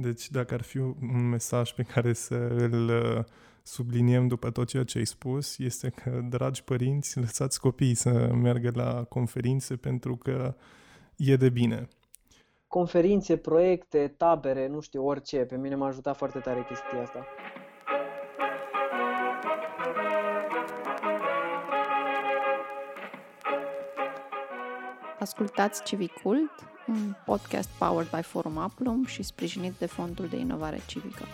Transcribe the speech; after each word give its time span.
Deci 0.00 0.30
dacă 0.30 0.54
ar 0.54 0.62
fi 0.62 0.78
un 0.78 1.28
mesaj 1.28 1.72
pe 1.72 1.82
care 1.82 2.12
să 2.12 2.34
îl 2.34 2.88
uh, 2.88 3.24
subliniem 3.62 4.26
după 4.26 4.50
tot 4.50 4.66
ceea 4.68 4.84
ce 4.84 4.98
ai 4.98 5.06
spus, 5.06 5.58
este 5.58 5.88
că, 5.90 6.20
dragi 6.28 6.64
părinți, 6.64 7.18
lăsați 7.18 7.60
copiii 7.60 7.94
să 7.94 8.30
meargă 8.34 8.70
la 8.74 9.04
conferințe 9.04 9.76
pentru 9.76 10.16
că 10.16 10.54
e 11.16 11.36
de 11.36 11.48
bine. 11.48 11.88
Conferințe, 12.66 13.36
proiecte, 13.36 14.14
tabere, 14.16 14.66
nu 14.66 14.80
știu, 14.80 15.06
orice. 15.06 15.36
Pe 15.38 15.56
mine 15.56 15.74
m-a 15.74 15.86
ajutat 15.86 16.16
foarte 16.16 16.38
tare 16.38 16.64
chestia 16.68 17.02
asta. 17.02 17.26
Ascultați 25.18 25.82
Civicult, 25.82 26.52
un 26.88 27.14
podcast 27.24 27.68
powered 27.78 28.10
by 28.10 28.22
Forum 28.22 28.58
Aplum 28.58 29.06
și 29.06 29.22
sprijinit 29.22 29.72
de 29.78 29.86
Fondul 29.86 30.26
de 30.28 30.36
Inovare 30.36 30.80
Civică. 30.86 31.24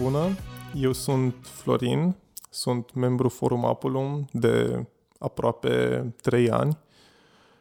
Bună, 0.00 0.28
eu 0.74 0.92
sunt 0.92 1.34
Florin, 1.40 2.14
sunt 2.50 2.94
membru 2.94 3.28
Forum 3.28 3.64
Apulum 3.64 4.24
de 4.32 4.86
aproape 5.18 6.06
3 6.22 6.50
ani 6.50 6.78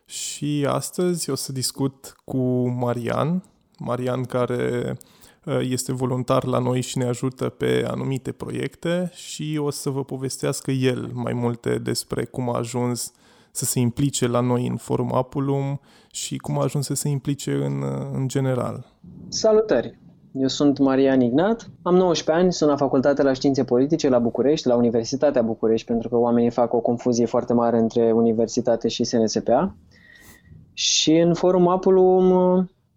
și 0.05 0.65
astăzi 0.69 1.29
o 1.29 1.35
să 1.35 1.51
discut 1.51 2.15
cu 2.23 2.67
Marian, 2.67 3.43
Marian 3.77 4.25
care 4.25 4.97
Uh, 4.99 5.20
este 5.59 5.93
voluntar 5.93 6.45
la 6.45 6.59
noi 6.59 6.81
și 6.81 6.97
ne 6.97 7.05
ajută 7.05 7.49
pe 7.49 7.85
anumite 7.87 8.31
proiecte 8.31 9.11
și 9.13 9.59
o 9.61 9.69
să 9.69 9.89
vă 9.89 10.03
povestească 10.03 10.71
el 10.71 11.11
mai 11.13 11.33
multe 11.33 11.77
despre 11.77 12.25
cum 12.25 12.49
a 12.49 12.57
ajuns 12.57 13.11
să 13.51 13.65
se 13.65 13.79
implice 13.79 14.27
la 14.27 14.39
noi 14.39 14.67
în 14.67 14.75
Forum 14.75 15.13
Apulum 15.13 15.79
și 16.11 16.37
cum 16.37 16.59
a 16.59 16.63
ajuns 16.63 16.85
să 16.85 16.93
se 16.93 17.09
implice 17.09 17.51
în, 17.51 17.81
uh, 17.81 18.07
în 18.13 18.27
general. 18.27 18.85
Salutări! 19.27 19.99
Eu 20.33 20.47
sunt 20.47 20.79
Marian 20.79 21.21
Ignat, 21.21 21.69
am 21.81 21.95
19 21.95 22.43
ani, 22.43 22.53
sunt 22.53 22.69
la 22.69 22.75
facultate 22.75 23.21
la 23.21 23.33
științe 23.33 23.63
politice 23.63 24.09
la 24.09 24.19
București, 24.19 24.67
la 24.67 24.75
Universitatea 24.75 25.41
București, 25.41 25.87
pentru 25.87 26.09
că 26.09 26.17
oamenii 26.17 26.49
fac 26.49 26.73
o 26.73 26.79
confuzie 26.79 27.25
foarte 27.25 27.53
mare 27.53 27.77
între 27.77 28.11
universitate 28.11 28.87
și 28.87 29.03
SNSPA. 29.03 29.75
Și 30.73 31.13
în 31.13 31.33
Forum 31.33 31.67
Apulum 31.67 32.31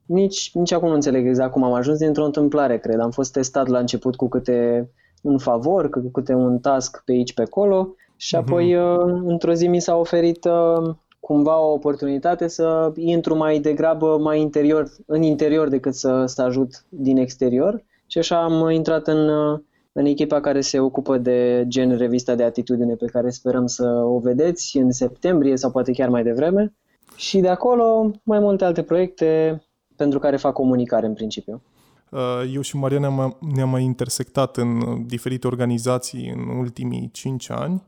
nici, 0.06 0.50
nici 0.54 0.72
acum 0.72 0.88
nu 0.88 0.94
înțeleg 0.94 1.26
exact 1.26 1.52
cum 1.52 1.62
am 1.62 1.72
ajuns 1.72 1.98
dintr-o 1.98 2.24
întâmplare, 2.24 2.78
cred. 2.78 3.00
Am 3.00 3.10
fost 3.10 3.32
testat 3.32 3.66
la 3.66 3.78
început 3.78 4.16
cu 4.16 4.28
câte 4.28 4.90
un 5.22 5.38
favor, 5.38 5.90
cu 5.90 6.10
câte 6.12 6.34
un 6.34 6.58
task 6.58 7.02
pe 7.04 7.12
aici, 7.12 7.34
pe 7.34 7.42
acolo 7.42 7.94
și 8.16 8.36
mhm. 8.36 8.44
apoi 8.44 8.74
uh-huh. 8.74 9.26
într-o 9.26 9.52
zi 9.52 9.66
mi 9.66 9.80
s-a 9.80 9.96
oferit 9.96 10.44
uh, 10.44 10.94
cumva 11.20 11.60
o 11.60 11.72
oportunitate 11.72 12.48
să 12.48 12.92
intru 12.94 13.36
mai 13.36 13.58
degrabă 13.58 14.18
mai 14.18 14.40
interior, 14.40 14.90
în 15.06 15.22
interior 15.22 15.68
decât 15.68 15.94
să, 15.94 16.24
să 16.26 16.42
ajut 16.42 16.84
din 16.88 17.16
exterior 17.16 17.84
și 18.06 18.18
așa 18.18 18.42
am 18.42 18.70
intrat 18.70 19.06
în, 19.06 19.28
uh, 19.28 19.58
în 19.92 20.04
echipa 20.04 20.40
care 20.40 20.60
se 20.60 20.80
ocupă 20.80 21.18
de 21.18 21.64
gen 21.68 21.96
revista 21.96 22.34
de 22.34 22.42
atitudine 22.42 22.94
pe 22.94 23.06
care 23.06 23.30
sperăm 23.30 23.66
să 23.66 23.86
o 24.04 24.18
vedeți 24.18 24.76
în 24.76 24.92
septembrie 24.92 25.56
sau 25.56 25.70
poate 25.70 25.92
chiar 25.92 26.08
mai 26.08 26.22
devreme. 26.22 26.74
Și 27.16 27.40
de 27.40 27.48
acolo 27.48 28.10
mai 28.22 28.38
multe 28.38 28.64
alte 28.64 28.82
proiecte, 28.82 29.62
pentru 29.96 30.18
care 30.18 30.36
fac 30.36 30.52
comunicare 30.52 31.06
în 31.06 31.14
principiu. 31.14 31.62
Uh, 32.08 32.52
eu 32.52 32.60
și 32.60 32.76
Maria 32.76 32.98
ne-am, 32.98 33.36
ne-am 33.54 33.68
mai 33.68 33.82
intersectat 33.82 34.56
în 34.56 35.02
diferite 35.06 35.46
organizații 35.46 36.28
în 36.28 36.48
ultimii 36.48 37.10
cinci 37.12 37.50
ani, 37.50 37.82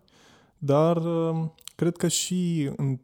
dar 0.58 0.96
uh, 0.96 1.44
cred 1.76 1.96
că 1.96 2.08
și 2.08 2.70
în 2.76 2.98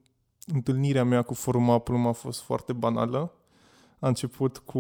întâlnirea 0.47 1.05
mea 1.05 1.23
cu 1.23 1.35
Forum 1.35 1.71
Aplum 1.71 2.07
a 2.07 2.13
fost 2.13 2.41
foarte 2.41 2.73
banală. 2.73 3.33
A 3.99 4.09
început 4.09 4.59
cu 4.59 4.79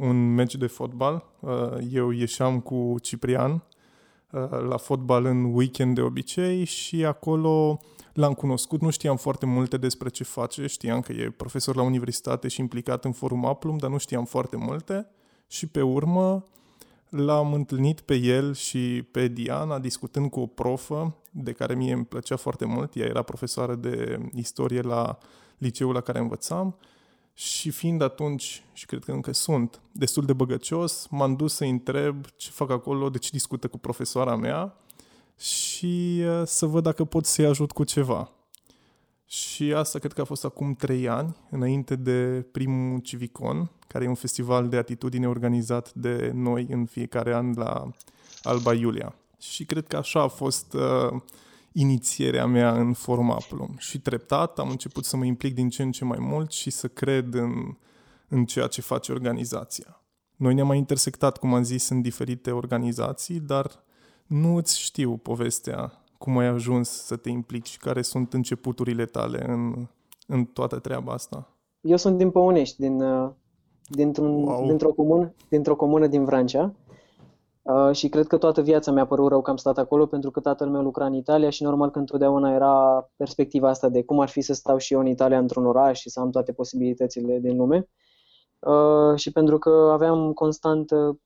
un 0.00 0.34
meci 0.34 0.54
de 0.54 0.66
fotbal. 0.66 1.24
Uh, 1.40 1.50
eu 1.92 2.10
ieșeam 2.10 2.60
cu 2.60 2.96
Ciprian 3.02 3.62
la 4.68 4.76
fotbal 4.76 5.24
în 5.24 5.54
weekend 5.54 5.94
de 5.94 6.00
obicei 6.00 6.64
și 6.64 7.04
acolo 7.04 7.80
L-am 8.12 8.32
cunoscut, 8.34 8.80
nu 8.80 8.90
știam 8.90 9.16
foarte 9.16 9.46
multe 9.46 9.76
despre 9.76 10.08
ce 10.08 10.24
face, 10.24 10.66
știam 10.66 11.00
că 11.00 11.12
e 11.12 11.30
profesor 11.30 11.76
la 11.76 11.82
universitate 11.82 12.48
și 12.48 12.60
implicat 12.60 13.04
în 13.04 13.12
forum 13.12 13.44
Aplum, 13.44 13.76
dar 13.76 13.90
nu 13.90 13.98
știam 13.98 14.24
foarte 14.24 14.56
multe. 14.56 15.06
Și 15.46 15.66
pe 15.66 15.82
urmă 15.82 16.44
l-am 17.08 17.52
întâlnit 17.52 18.00
pe 18.00 18.14
el 18.14 18.54
și 18.54 19.02
pe 19.10 19.28
Diana 19.28 19.78
discutând 19.78 20.30
cu 20.30 20.40
o 20.40 20.46
profă 20.46 21.16
de 21.30 21.52
care 21.52 21.74
mie 21.74 21.92
îmi 21.92 22.04
plăcea 22.04 22.36
foarte 22.36 22.64
mult. 22.64 22.94
Ea 22.94 23.06
era 23.06 23.22
profesoară 23.22 23.74
de 23.74 24.18
istorie 24.32 24.80
la 24.80 25.18
liceul 25.58 25.92
la 25.92 26.00
care 26.00 26.18
învățam 26.18 26.76
și 27.34 27.70
fiind 27.70 28.02
atunci, 28.02 28.64
și 28.72 28.86
cred 28.86 29.04
că 29.04 29.12
încă 29.12 29.32
sunt, 29.32 29.80
destul 29.92 30.24
de 30.24 30.32
băgăcios, 30.32 31.06
m-am 31.10 31.36
dus 31.36 31.54
să 31.54 31.64
întreb 31.64 32.24
ce 32.36 32.50
fac 32.50 32.70
acolo, 32.70 33.10
de 33.10 33.18
ce 33.18 33.28
discută 33.32 33.68
cu 33.68 33.78
profesoara 33.78 34.36
mea 34.36 34.76
și 35.38 36.22
uh, 36.24 36.42
să 36.44 36.66
văd 36.66 36.82
dacă 36.82 37.04
pot 37.04 37.24
să-i 37.24 37.46
ajut 37.46 37.72
cu 37.72 37.84
ceva. 37.84 38.30
Și 39.26 39.72
asta 39.72 39.98
cred 39.98 40.12
că 40.12 40.20
a 40.20 40.24
fost 40.24 40.44
acum 40.44 40.74
trei 40.74 41.08
ani, 41.08 41.36
înainte 41.50 41.96
de 41.96 42.46
primul 42.52 42.98
Civicon, 42.98 43.70
care 43.86 44.04
e 44.04 44.08
un 44.08 44.14
festival 44.14 44.68
de 44.68 44.76
atitudine 44.76 45.28
organizat 45.28 45.92
de 45.94 46.30
noi 46.34 46.66
în 46.70 46.86
fiecare 46.86 47.34
an 47.34 47.52
la 47.56 47.90
Alba 48.42 48.74
Iulia. 48.74 49.14
Și 49.38 49.64
cred 49.64 49.86
că 49.86 49.96
așa 49.96 50.20
a 50.20 50.28
fost 50.28 50.72
uh, 50.72 51.20
inițierea 51.72 52.46
mea 52.46 52.72
în 52.72 52.92
Formaplum. 52.92 53.74
Și 53.78 54.00
treptat 54.00 54.58
am 54.58 54.70
început 54.70 55.04
să 55.04 55.16
mă 55.16 55.24
implic 55.24 55.54
din 55.54 55.68
ce 55.68 55.82
în 55.82 55.92
ce 55.92 56.04
mai 56.04 56.18
mult 56.20 56.50
și 56.50 56.70
să 56.70 56.88
cred 56.88 57.34
în, 57.34 57.52
în 58.28 58.44
ceea 58.44 58.66
ce 58.66 58.80
face 58.80 59.12
organizația. 59.12 60.02
Noi 60.36 60.54
ne-am 60.54 60.66
mai 60.66 60.78
intersectat, 60.78 61.36
cum 61.36 61.54
am 61.54 61.62
zis, 61.62 61.88
în 61.88 62.00
diferite 62.00 62.50
organizații, 62.50 63.40
dar 63.40 63.82
nu 64.28 64.56
îți 64.56 64.80
știu 64.80 65.16
povestea, 65.16 65.92
cum 66.18 66.38
ai 66.38 66.46
ajuns 66.46 66.88
să 66.88 67.16
te 67.16 67.28
implici, 67.28 67.76
care 67.76 68.02
sunt 68.02 68.32
începuturile 68.32 69.04
tale 69.04 69.44
în, 69.46 69.86
în 70.26 70.44
toată 70.44 70.78
treaba 70.78 71.12
asta. 71.12 71.56
Eu 71.80 71.96
sunt 71.96 72.18
din 72.18 72.30
Păunești, 72.30 72.80
din, 72.80 73.00
uh, 73.02 73.30
dintr-un, 73.86 74.42
wow. 74.42 74.66
dintr-o, 74.66 74.92
comună, 74.92 75.34
dintr-o 75.48 75.76
comună 75.76 76.06
din 76.06 76.24
Vrancea. 76.24 76.74
Uh, 77.62 77.90
și 77.92 78.08
cred 78.08 78.26
că 78.26 78.36
toată 78.36 78.62
viața 78.62 78.92
mi-a 78.92 79.06
părut 79.06 79.28
rău 79.28 79.42
că 79.42 79.50
am 79.50 79.56
stat 79.56 79.78
acolo 79.78 80.06
pentru 80.06 80.30
că 80.30 80.40
tatăl 80.40 80.68
meu 80.68 80.82
lucra 80.82 81.06
în 81.06 81.14
Italia 81.14 81.50
și 81.50 81.62
normal 81.62 81.90
că 81.90 81.98
întotdeauna 81.98 82.54
era 82.54 83.08
perspectiva 83.16 83.68
asta 83.68 83.88
de 83.88 84.02
cum 84.02 84.20
ar 84.20 84.28
fi 84.28 84.40
să 84.40 84.54
stau 84.54 84.78
și 84.78 84.92
eu 84.92 85.00
în 85.00 85.06
Italia 85.06 85.38
într-un 85.38 85.66
oraș 85.66 86.00
și 86.00 86.10
să 86.10 86.20
am 86.20 86.30
toate 86.30 86.52
posibilitățile 86.52 87.38
din 87.38 87.56
lume. 87.56 87.88
Uh, 88.58 89.16
și 89.16 89.32
pentru 89.32 89.58
că 89.58 89.90
aveam 89.92 90.32
constant 90.32 90.90
uh, 90.90 91.16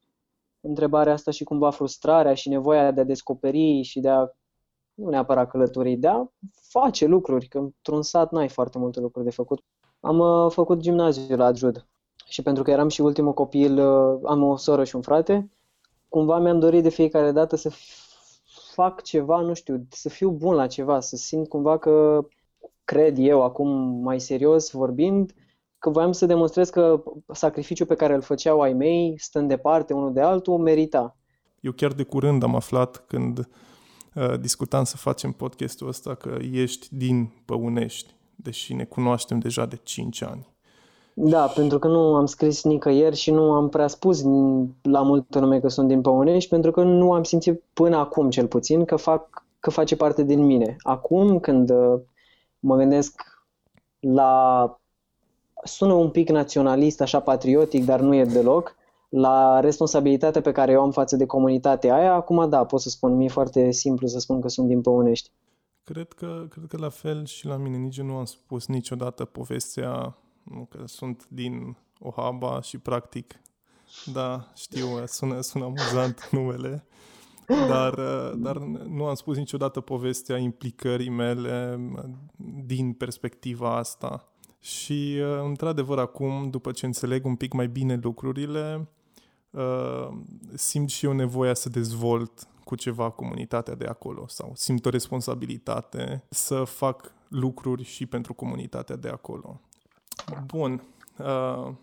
întrebarea 0.63 1.13
asta 1.13 1.31
și 1.31 1.45
cumva 1.45 1.71
frustrarea 1.71 2.35
și 2.35 2.49
nevoia 2.49 2.91
de 2.91 3.01
a 3.01 3.05
descoperi 3.05 3.83
și 3.83 4.01
de 4.01 4.09
a, 4.09 4.27
nu 4.95 5.09
neapărat 5.09 5.51
călători, 5.51 5.97
de 5.97 6.09
a 6.09 6.25
face 6.69 7.07
lucruri, 7.07 7.47
că 7.47 7.59
într-un 7.59 8.03
sat 8.03 8.33
n-ai 8.33 8.49
foarte 8.49 8.79
multe 8.79 9.01
lucruri 9.01 9.25
de 9.25 9.31
făcut. 9.31 9.63
Am 10.01 10.19
uh, 10.19 10.51
făcut 10.51 10.81
gimnaziu 10.81 11.37
la 11.37 11.45
Adjud 11.45 11.87
și 12.29 12.43
pentru 12.43 12.63
că 12.63 12.71
eram 12.71 12.89
și 12.89 13.01
ultimul 13.01 13.33
copil, 13.33 13.79
uh, 13.79 14.21
am 14.25 14.43
o 14.43 14.57
soră 14.57 14.85
și 14.85 14.97
un 14.97 15.03
frate, 15.03 15.51
cumva 16.09 16.39
mi-am 16.39 16.59
dorit 16.59 16.83
de 16.83 16.89
fiecare 16.89 17.33
dată 17.33 17.57
să 17.57 17.71
fac 18.73 19.03
ceva, 19.03 19.41
nu 19.41 19.55
știu, 19.55 19.87
să 19.91 20.09
fiu 20.09 20.31
bun 20.31 20.55
la 20.55 20.67
ceva, 20.67 21.01
să 21.01 21.17
simt 21.17 21.49
cumva 21.49 21.79
că 21.79 22.27
cred 22.85 23.19
eu 23.19 23.43
acum 23.43 23.69
mai 24.03 24.21
serios 24.21 24.71
vorbind, 24.71 25.35
că 25.83 25.91
voiam 25.91 26.13
să 26.13 26.27
demonstrez 26.27 26.71
că 26.71 27.03
sacrificiul 27.33 27.87
pe 27.87 27.95
care 27.95 28.15
îl 28.15 28.21
făceau 28.21 28.61
ai 28.61 28.73
mei, 28.73 29.15
stând 29.19 29.49
departe 29.49 29.93
unul 29.93 30.13
de 30.13 30.21
altul, 30.21 30.59
merita. 30.59 31.17
Eu 31.61 31.73
chiar 31.73 31.93
de 31.93 32.03
curând 32.03 32.43
am 32.43 32.55
aflat 32.55 33.05
când 33.07 33.39
uh, 34.15 34.41
discutam 34.41 34.85
să 34.85 34.97
facem 34.97 35.33
podcastul 35.33 35.89
ăsta 35.89 36.15
că 36.15 36.37
ești 36.53 36.89
din 36.91 37.33
Păunești, 37.45 38.15
deși 38.37 38.75
ne 38.75 38.85
cunoaștem 38.85 39.39
deja 39.39 39.67
de 39.67 39.81
5 39.83 40.23
ani. 40.23 40.47
Da, 41.15 41.47
pentru 41.47 41.79
că 41.79 41.89
nu 41.89 42.15
am 42.15 42.27
scris 42.27 42.65
nicăieri 42.65 43.17
și 43.17 43.31
nu 43.31 43.53
am 43.53 43.69
prea 43.69 43.87
spus 43.87 44.23
la 44.83 45.03
multă 45.03 45.39
lume 45.41 45.61
că 45.61 45.69
sunt 45.69 45.89
din 45.89 46.01
Păunești, 46.01 46.51
pentru 46.51 46.71
că 46.71 46.83
nu 46.83 47.13
am 47.13 47.23
simțit 47.23 47.63
până 47.73 47.97
acum 47.97 48.31
cel 48.31 48.47
puțin 48.47 48.85
că, 48.85 48.97
fac, 48.97 49.45
că 49.61 49.71
face 49.71 49.97
parte 49.97 50.23
din 50.23 50.45
mine. 50.45 50.77
Acum, 50.79 51.41
când 51.41 51.71
uh, 51.71 52.01
mă 52.59 52.77
gândesc 52.77 53.23
la 54.01 54.77
sună 55.65 55.93
un 55.93 56.11
pic 56.11 56.29
naționalist, 56.29 57.01
așa 57.01 57.21
patriotic, 57.21 57.85
dar 57.85 58.01
nu 58.01 58.15
e 58.15 58.25
deloc, 58.25 58.77
la 59.09 59.61
responsabilitatea 59.61 60.41
pe 60.41 60.53
care 60.53 60.73
eu 60.73 60.81
am 60.81 60.91
față 60.91 61.17
de 61.17 61.27
comunitatea 61.27 61.95
aia, 61.95 62.15
acum 62.15 62.49
da, 62.49 62.65
pot 62.65 62.81
să 62.81 62.89
spun, 62.89 63.17
mi-e 63.17 63.29
foarte 63.29 63.71
simplu 63.71 64.07
să 64.07 64.19
spun 64.19 64.41
că 64.41 64.49
sunt 64.49 64.69
din 64.69 64.81
Păunești. 64.81 65.31
Cred 65.85 66.13
că, 66.13 66.47
cred 66.51 66.65
că 66.69 66.77
la 66.77 66.89
fel 66.89 67.25
și 67.27 67.47
la 67.47 67.57
mine 67.57 67.77
nici 67.77 68.01
nu 68.01 68.17
am 68.17 68.25
spus 68.25 68.67
niciodată 68.67 69.25
povestea 69.25 70.17
că 70.69 70.83
sunt 70.85 71.27
din 71.29 71.77
Ohaba 71.99 72.61
și 72.61 72.79
practic, 72.79 73.41
da, 74.13 74.51
știu, 74.55 74.87
sună, 75.07 75.41
sună 75.41 75.65
amuzant 75.65 76.29
numele, 76.33 76.87
dar, 77.69 77.99
uh, 77.99 78.33
dar 78.37 78.57
nu 78.89 79.05
am 79.05 79.15
spus 79.15 79.37
niciodată 79.37 79.81
povestea 79.81 80.37
implicării 80.37 81.11
mele 81.11 81.81
uh, 81.95 82.05
din 82.65 82.93
perspectiva 82.93 83.77
asta. 83.77 84.32
Și, 84.63 85.19
uh, 85.21 85.43
într-adevăr, 85.45 85.99
acum, 85.99 86.51
după 86.51 86.73
ce 86.73 86.87
înțeleg 86.87 87.25
un 87.25 87.37
pic 87.37 87.53
mai 87.53 87.69
bine 87.69 87.99
lucrurile, 88.03 88.89
simt 90.55 90.91
și 90.91 91.07
eu 91.07 91.13
nevoia 91.13 91.55
să 91.55 91.69
dezvolt 91.69 92.49
cu 92.65 92.75
ceva 92.75 93.11
comunitatea 93.11 93.75
de 93.75 93.85
acolo 93.85 94.27
sau 94.29 94.53
simt 94.55 94.87
o 94.87 94.89
responsabilitate 94.89 96.25
să 96.29 96.65
fac 96.65 97.15
lucruri 97.29 97.83
și 97.83 98.07
pentru 98.07 98.35
comunitatea 98.35 98.97
de 98.97 99.09
acolo. 99.09 99.61
Bun. 100.47 100.83
Uh, 101.19 101.75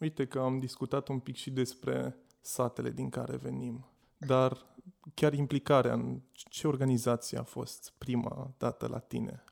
uite 0.00 0.26
că 0.26 0.38
am 0.38 0.58
discutat 0.58 1.08
un 1.08 1.18
pic 1.18 1.36
și 1.36 1.50
despre 1.50 2.16
satele 2.40 2.90
din 2.90 3.08
care 3.08 3.36
venim, 3.36 3.86
dar 4.16 4.66
chiar 5.14 5.32
implicarea 5.32 5.92
în 5.92 6.20
ce 6.32 6.66
organizație 6.66 7.38
a 7.38 7.42
fost 7.42 7.92
prima 7.98 8.50
dată 8.58 8.86
la 8.86 8.98
tine? 8.98 9.44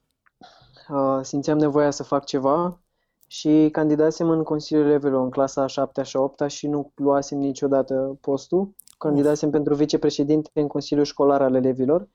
Uh, 0.89 1.19
simțeam 1.23 1.59
nevoia 1.59 1.91
să 1.91 2.03
fac 2.03 2.25
ceva 2.25 2.81
și 3.27 3.69
candidasem 3.73 4.31
în 4.31 4.43
Consiliul 4.43 4.87
Levelul 4.87 5.23
în 5.23 5.31
clasa 5.31 5.67
7 5.67 6.03
și 6.03 6.17
8 6.17 6.49
și 6.51 6.67
nu 6.67 6.93
luasem 6.95 7.39
niciodată 7.39 8.19
postul. 8.21 8.75
Candidasem 8.99 9.49
Uf. 9.49 9.55
pentru 9.55 9.75
vicepreședinte 9.75 10.51
în 10.53 10.67
Consiliul 10.67 11.05
Școlar 11.05 11.43
al 11.43 11.55
elevilor 11.55 12.09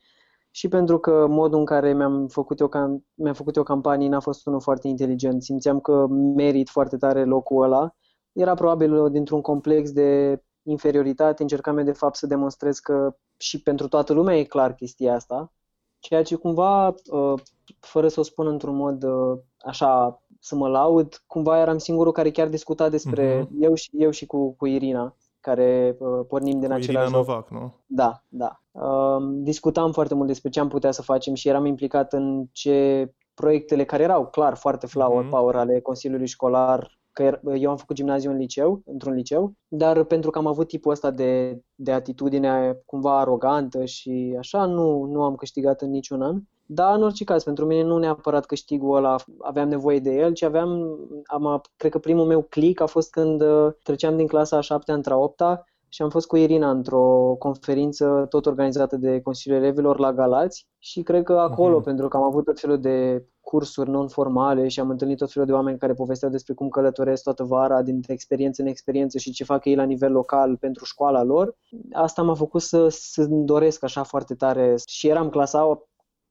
și 0.51 0.67
pentru 0.67 0.99
că 0.99 1.27
modul 1.27 1.59
în 1.59 1.65
care 1.65 1.93
mi-am 1.93 2.27
făcut 2.27 2.59
eu, 2.59 2.67
cam, 2.67 3.05
mi-am 3.13 3.33
făcut 3.33 3.55
eu 3.55 3.63
campanii 3.63 4.07
n-a 4.07 4.19
fost 4.19 4.45
unul 4.45 4.61
foarte 4.61 4.87
inteligent. 4.87 5.43
Simțeam 5.43 5.79
că 5.79 6.07
merit 6.35 6.69
foarte 6.69 6.97
tare 6.97 7.23
locul 7.23 7.63
ăla. 7.63 7.95
Era 8.31 8.53
probabil 8.53 9.09
dintr-un 9.09 9.41
complex 9.41 9.91
de 9.91 10.41
inferioritate, 10.63 11.41
încercam 11.41 11.83
de 11.83 11.91
fapt 11.91 12.15
să 12.15 12.27
demonstrez 12.27 12.79
că 12.79 13.15
și 13.37 13.61
pentru 13.61 13.87
toată 13.87 14.13
lumea 14.13 14.37
e 14.37 14.43
clar 14.43 14.73
chestia 14.73 15.15
asta, 15.15 15.51
ceea 15.99 16.23
ce 16.23 16.35
cumva, 16.35 16.87
uh, 16.87 17.41
fără 17.81 18.07
să 18.07 18.19
o 18.19 18.23
spun 18.23 18.47
într-un 18.47 18.75
mod 18.75 19.03
uh, 19.03 19.39
așa 19.57 20.21
să 20.39 20.55
mă 20.55 20.67
laud, 20.67 21.23
cumva 21.27 21.59
eram 21.59 21.77
singurul 21.77 22.11
care 22.11 22.31
chiar 22.31 22.47
discuta 22.47 22.89
despre, 22.89 23.43
uh-huh. 23.43 23.47
eu, 23.59 23.73
și, 23.73 23.89
eu 23.93 24.09
și 24.09 24.25
cu, 24.25 24.53
cu 24.55 24.65
Irina, 24.67 25.15
care 25.39 25.95
uh, 25.99 26.25
pornim 26.27 26.59
din 26.59 26.69
cu 26.69 26.73
același 26.73 26.89
Irina 26.89 27.17
Novac, 27.17 27.49
nu? 27.49 27.73
Da, 27.85 28.23
da. 28.27 28.61
Uh, 28.71 29.23
discutam 29.31 29.91
foarte 29.91 30.13
mult 30.13 30.27
despre 30.27 30.49
ce 30.49 30.59
am 30.59 30.67
putea 30.67 30.91
să 30.91 31.01
facem 31.01 31.33
și 31.33 31.47
eram 31.47 31.65
implicat 31.65 32.13
în 32.13 32.45
ce 32.51 33.11
proiectele 33.33 33.83
care 33.83 34.03
erau 34.03 34.27
clar 34.27 34.55
foarte 34.55 34.87
flower 34.87 35.25
uh-huh. 35.25 35.29
power 35.29 35.55
ale 35.55 35.79
Consiliului 35.79 36.27
Școlar 36.27 36.99
că 37.11 37.39
eu 37.55 37.69
am 37.69 37.77
făcut 37.77 37.95
gimnaziu 37.95 38.31
în 38.31 38.37
liceu, 38.37 38.81
într-un 38.85 39.13
liceu, 39.13 39.53
dar 39.67 40.03
pentru 40.03 40.29
că 40.29 40.37
am 40.37 40.47
avut 40.47 40.67
tipul 40.67 40.91
ăsta 40.91 41.11
de, 41.11 41.61
de 41.75 41.91
atitudine 41.91 42.81
cumva 42.85 43.19
arogantă 43.19 43.85
și 43.85 44.35
așa, 44.37 44.65
nu, 44.65 45.03
nu 45.03 45.23
am 45.23 45.35
câștigat 45.35 45.81
în 45.81 45.89
niciun 45.89 46.21
an. 46.21 46.41
Dar, 46.73 46.95
în 46.95 47.03
orice 47.03 47.23
caz, 47.23 47.43
pentru 47.43 47.65
mine 47.65 47.83
nu 47.83 47.97
neapărat 47.97 48.45
câștigul 48.45 48.95
ăla 48.95 49.15
aveam 49.39 49.67
nevoie 49.67 49.99
de 49.99 50.11
el, 50.15 50.33
ci 50.33 50.41
aveam, 50.41 50.97
am, 51.25 51.61
cred 51.77 51.91
că 51.91 51.99
primul 51.99 52.25
meu 52.25 52.41
click 52.41 52.81
a 52.81 52.85
fost 52.85 53.11
când 53.11 53.41
uh, 53.41 53.67
treceam 53.83 54.17
din 54.17 54.27
clasa 54.27 54.57
a 54.57 54.61
7 54.61 54.91
într-a 54.91 55.17
8 55.17 55.41
și 55.89 56.01
am 56.01 56.09
fost 56.09 56.27
cu 56.27 56.37
Irina 56.37 56.69
într-o 56.69 57.35
conferință 57.39 58.25
tot 58.29 58.45
organizată 58.45 58.95
de 58.95 59.21
Consiliul 59.21 59.61
Elevilor 59.61 59.99
la 59.99 60.13
Galați 60.13 60.67
și 60.79 61.01
cred 61.01 61.23
că 61.23 61.33
acolo, 61.33 61.79
uh-huh. 61.79 61.83
pentru 61.83 62.07
că 62.07 62.17
am 62.17 62.23
avut 62.23 62.45
tot 62.45 62.59
felul 62.59 62.79
de 62.79 63.25
cursuri 63.41 63.89
non-formale 63.89 64.67
și 64.67 64.79
am 64.79 64.89
întâlnit 64.89 65.17
tot 65.17 65.31
felul 65.31 65.47
de 65.47 65.53
oameni 65.53 65.77
care 65.77 65.93
povesteau 65.93 66.31
despre 66.31 66.53
cum 66.53 66.69
călătoresc 66.69 67.23
toată 67.23 67.43
vara 67.43 67.81
din 67.81 68.01
experiență 68.07 68.61
în 68.61 68.67
experiență 68.67 69.17
și 69.17 69.31
ce 69.31 69.43
fac 69.43 69.65
ei 69.65 69.75
la 69.75 69.83
nivel 69.83 70.11
local 70.11 70.57
pentru 70.57 70.85
școala 70.85 71.23
lor. 71.23 71.55
Asta 71.91 72.21
m-a 72.21 72.33
făcut 72.33 72.61
să, 72.61 72.87
să 72.89 73.25
doresc 73.29 73.83
așa 73.83 74.03
foarte 74.03 74.35
tare 74.35 74.75
și 74.87 75.07
eram 75.07 75.29
clasa 75.29 75.81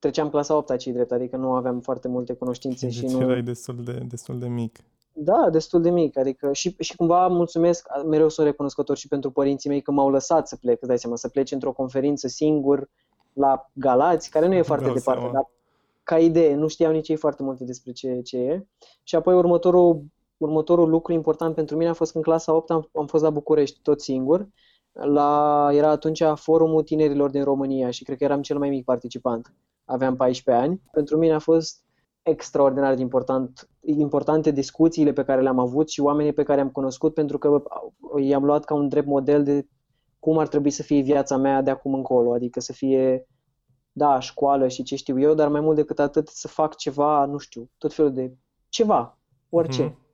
treceam 0.01 0.31
clasa 0.31 0.57
8 0.57 0.77
ci 0.77 0.87
drept, 0.87 1.13
adică 1.13 1.37
nu 1.37 1.53
aveam 1.53 1.81
foarte 1.81 2.09
multe 2.09 2.33
cunoștințe 2.33 2.87
deci 2.87 2.95
și 2.95 3.07
nu... 3.07 3.21
erai 3.21 3.43
destul 3.43 3.77
de, 3.85 3.93
destul 4.09 4.39
de 4.39 4.49
mic. 4.49 4.79
Da, 5.13 5.51
destul 5.51 5.83
de 5.83 5.91
mic, 5.91 6.19
adică 6.19 6.53
și, 6.53 6.77
și 6.79 6.97
cumva 6.97 7.27
mulțumesc, 7.27 7.89
mereu 8.07 8.29
sunt 8.29 8.47
recunoscător 8.47 8.97
și 8.97 9.09
pentru 9.09 9.31
părinții 9.31 9.69
mei 9.69 9.81
că 9.81 9.91
m-au 9.91 10.11
lăsat 10.11 10.49
să 10.49 10.57
plec, 10.57 10.77
îți 10.81 10.89
dai 10.89 10.99
seama, 10.99 11.17
să 11.17 11.29
pleci 11.29 11.53
într-o 11.53 11.73
conferință 11.73 12.29
singur 12.29 12.89
la 13.33 13.71
Galați, 13.73 14.31
care 14.31 14.47
nu 14.47 14.55
e 14.55 14.63
foarte 14.63 14.85
departe, 14.93 15.21
seama. 15.21 15.33
dar 15.33 15.51
ca 16.03 16.19
idee, 16.19 16.55
nu 16.55 16.69
știau 16.69 16.93
nici 16.93 17.09
ei 17.09 17.17
foarte 17.17 17.43
multe 17.43 17.65
despre 17.65 17.93
ce, 17.93 18.21
ce 18.21 18.37
e. 18.37 18.67
Și 19.03 19.15
apoi 19.15 19.35
următorul, 19.35 20.05
următorul 20.37 20.89
lucru 20.89 21.13
important 21.13 21.55
pentru 21.55 21.77
mine 21.77 21.89
a 21.91 21.93
fost 21.93 22.11
că 22.11 22.17
în 22.17 22.23
clasa 22.23 22.55
8 22.55 22.71
am, 22.71 22.89
am 22.93 23.07
fost 23.07 23.23
la 23.23 23.31
București 23.31 23.79
tot 23.83 24.01
singur. 24.01 24.49
La, 24.93 25.69
era 25.73 25.89
atunci 25.89 26.23
forumul 26.35 26.83
tinerilor 26.83 27.31
din 27.31 27.45
România 27.45 27.91
și 27.91 28.05
cred 28.05 28.17
că 28.19 28.25
eram 28.25 28.43
cel 28.43 28.59
mai 28.59 28.69
mic 28.69 28.85
participant. 28.85 29.55
Aveam 29.91 30.17
14 30.17 30.65
ani. 30.65 30.81
Pentru 30.93 31.19
mine 31.19 31.33
a 31.33 31.39
fost 31.39 31.85
extraordinar 32.23 32.95
de 32.95 33.01
important, 33.01 33.69
importante 33.81 34.51
discuțiile 34.51 35.13
pe 35.13 35.25
care 35.25 35.43
le-am 35.43 35.59
avut 35.59 35.89
și 35.89 36.01
oamenii 36.01 36.33
pe 36.33 36.43
care 36.43 36.61
am 36.61 36.71
cunoscut 36.71 37.15
pentru 37.15 37.39
că 37.39 37.63
i-am 38.21 38.45
luat 38.45 38.65
ca 38.65 38.75
un 38.75 38.89
drept 38.89 39.07
model 39.07 39.45
de 39.45 39.67
cum 40.19 40.39
ar 40.39 40.49
trebui 40.49 40.71
să 40.71 40.83
fie 40.83 41.03
viața 41.03 41.37
mea 41.37 41.63
de 41.63 41.71
acum 41.71 41.95
încolo, 41.95 42.35
adică 42.35 42.61
să 42.61 42.73
fie 42.73 43.27
da, 43.93 44.19
școală 44.19 44.69
și 44.69 44.83
ce 44.83 44.97
știu 44.97 45.21
eu, 45.21 45.35
dar 45.35 45.49
mai 45.49 45.61
mult 45.61 45.77
decât 45.77 45.99
atât 45.99 46.29
să 46.29 46.49
fac 46.49 46.77
ceva, 46.77 47.25
nu 47.25 47.39
știu, 47.39 47.71
tot 47.79 47.93
felul 47.93 48.13
de 48.13 48.33
ceva, 48.69 49.19
orice. 49.49 49.91
Mm-hmm. 49.91 50.09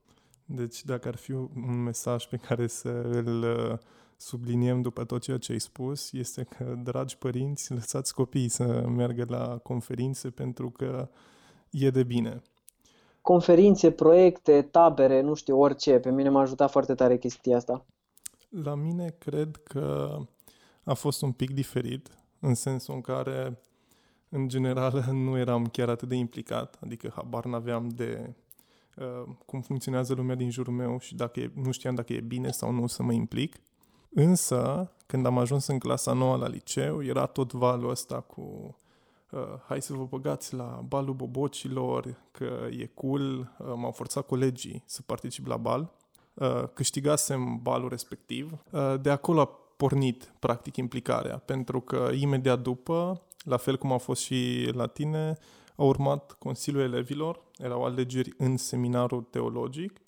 Deci 0.44 0.84
dacă 0.84 1.08
ar 1.08 1.17
fi 1.17 1.32
un 1.32 1.82
mesaj 1.82 2.26
pe 2.26 2.37
care 2.37 2.67
să 2.67 2.88
îl 2.88 3.43
uh, 3.43 3.79
subliniem 4.17 4.83
după 4.83 5.05
tot 5.05 5.23
ceea 5.23 5.39
ce 5.39 5.53
ai 5.53 5.61
spus, 5.61 6.13
este 6.13 6.43
că, 6.43 6.75
dragi 6.83 7.19
părinți, 7.19 7.73
lăsați 7.73 8.15
copiii 8.15 8.49
să 8.49 8.85
meargă 8.89 9.25
la 9.29 9.59
conferințe 9.59 10.31
pentru 10.31 10.71
că 10.71 11.09
e 11.71 11.91
de 11.91 12.03
bine. 12.03 12.43
Conferințe, 13.21 13.91
proiecte, 13.91 14.63
tabere, 14.63 15.21
nu 15.21 15.35
știu, 15.35 15.61
orice. 15.61 15.99
Pe 15.99 16.11
mine 16.11 16.29
m-a 16.29 16.41
ajutat 16.41 16.71
foarte 16.71 16.95
tare 16.95 17.19
chestia 17.19 17.57
asta. 17.57 17.85
La 18.49 18.75
mine 18.75 19.15
cred 19.19 19.57
că 19.57 20.19
a 20.85 20.95
fost 20.95 21.23
un 21.23 21.33
pic 21.33 21.51
diferit, 21.51 22.11
în 22.41 22.55
sensul 22.55 22.95
în 22.95 23.01
care 23.01 23.59
în 24.29 24.49
general 24.49 25.05
nu 25.25 25.39
eram 25.39 25.67
chiar 25.67 25.89
atât 25.89 26.09
de 26.09 26.15
implicat, 26.15 26.79
adică 26.83 27.13
habar 27.15 27.45
n-aveam 27.45 27.89
de 27.89 28.35
uh, 28.97 29.35
cum 29.47 29.61
funcționează 29.61 30.15
lumea 30.15 30.35
din 30.35 30.51
jurul 30.51 30.73
meu 30.73 30.99
și 30.99 31.15
dacă 31.15 31.41
e, 31.41 31.51
nu 31.55 31.71
știam 31.71 31.95
dacă 31.95 32.13
e 32.13 32.21
bine 32.21 32.51
sau 32.51 32.71
nu 32.71 32.87
să 32.87 33.03
mă 33.03 33.13
implic. 33.13 33.57
Însă, 34.19 34.91
când 35.07 35.27
am 35.27 35.39
ajuns 35.39 35.67
în 35.67 35.79
clasa 35.79 36.13
nouă 36.13 36.37
la 36.37 36.49
liceu, 36.49 37.05
era 37.05 37.27
tot 37.27 37.53
valul 37.53 37.91
ăsta 37.91 38.21
cu 38.21 38.77
uh, 39.31 39.41
hai 39.67 39.83
să 39.83 39.93
vă 39.93 40.05
băgați 40.05 40.55
la 40.55 40.85
balul 40.89 41.15
bobocilor, 41.15 42.17
că 42.31 42.67
e 42.79 42.87
cool, 42.87 43.39
uh, 43.39 43.67
m-au 43.77 43.91
forțat 43.91 44.27
colegii 44.27 44.82
să 44.87 45.03
particip 45.03 45.46
la 45.46 45.56
bal, 45.56 45.93
uh, 46.35 46.65
câștigasem 46.73 47.58
balul 47.63 47.89
respectiv. 47.89 48.53
Uh, 48.70 48.94
de 49.01 49.11
acolo 49.11 49.41
a 49.41 49.51
pornit, 49.77 50.32
practic, 50.39 50.77
implicarea, 50.77 51.39
pentru 51.39 51.81
că 51.81 52.11
imediat 52.15 52.61
după 52.61 53.23
la 53.39 53.56
fel 53.56 53.77
cum 53.77 53.93
a 53.93 53.99
fost 53.99 54.23
și 54.23 54.70
la 54.73 54.87
tine, 54.87 55.39
a 55.77 55.82
urmat 55.82 56.32
Consiliul 56.39 56.82
Elevilor, 56.82 57.41
erau 57.56 57.85
alegeri 57.85 58.35
în 58.39 58.56
seminarul 58.56 59.23
teologic 59.23 60.01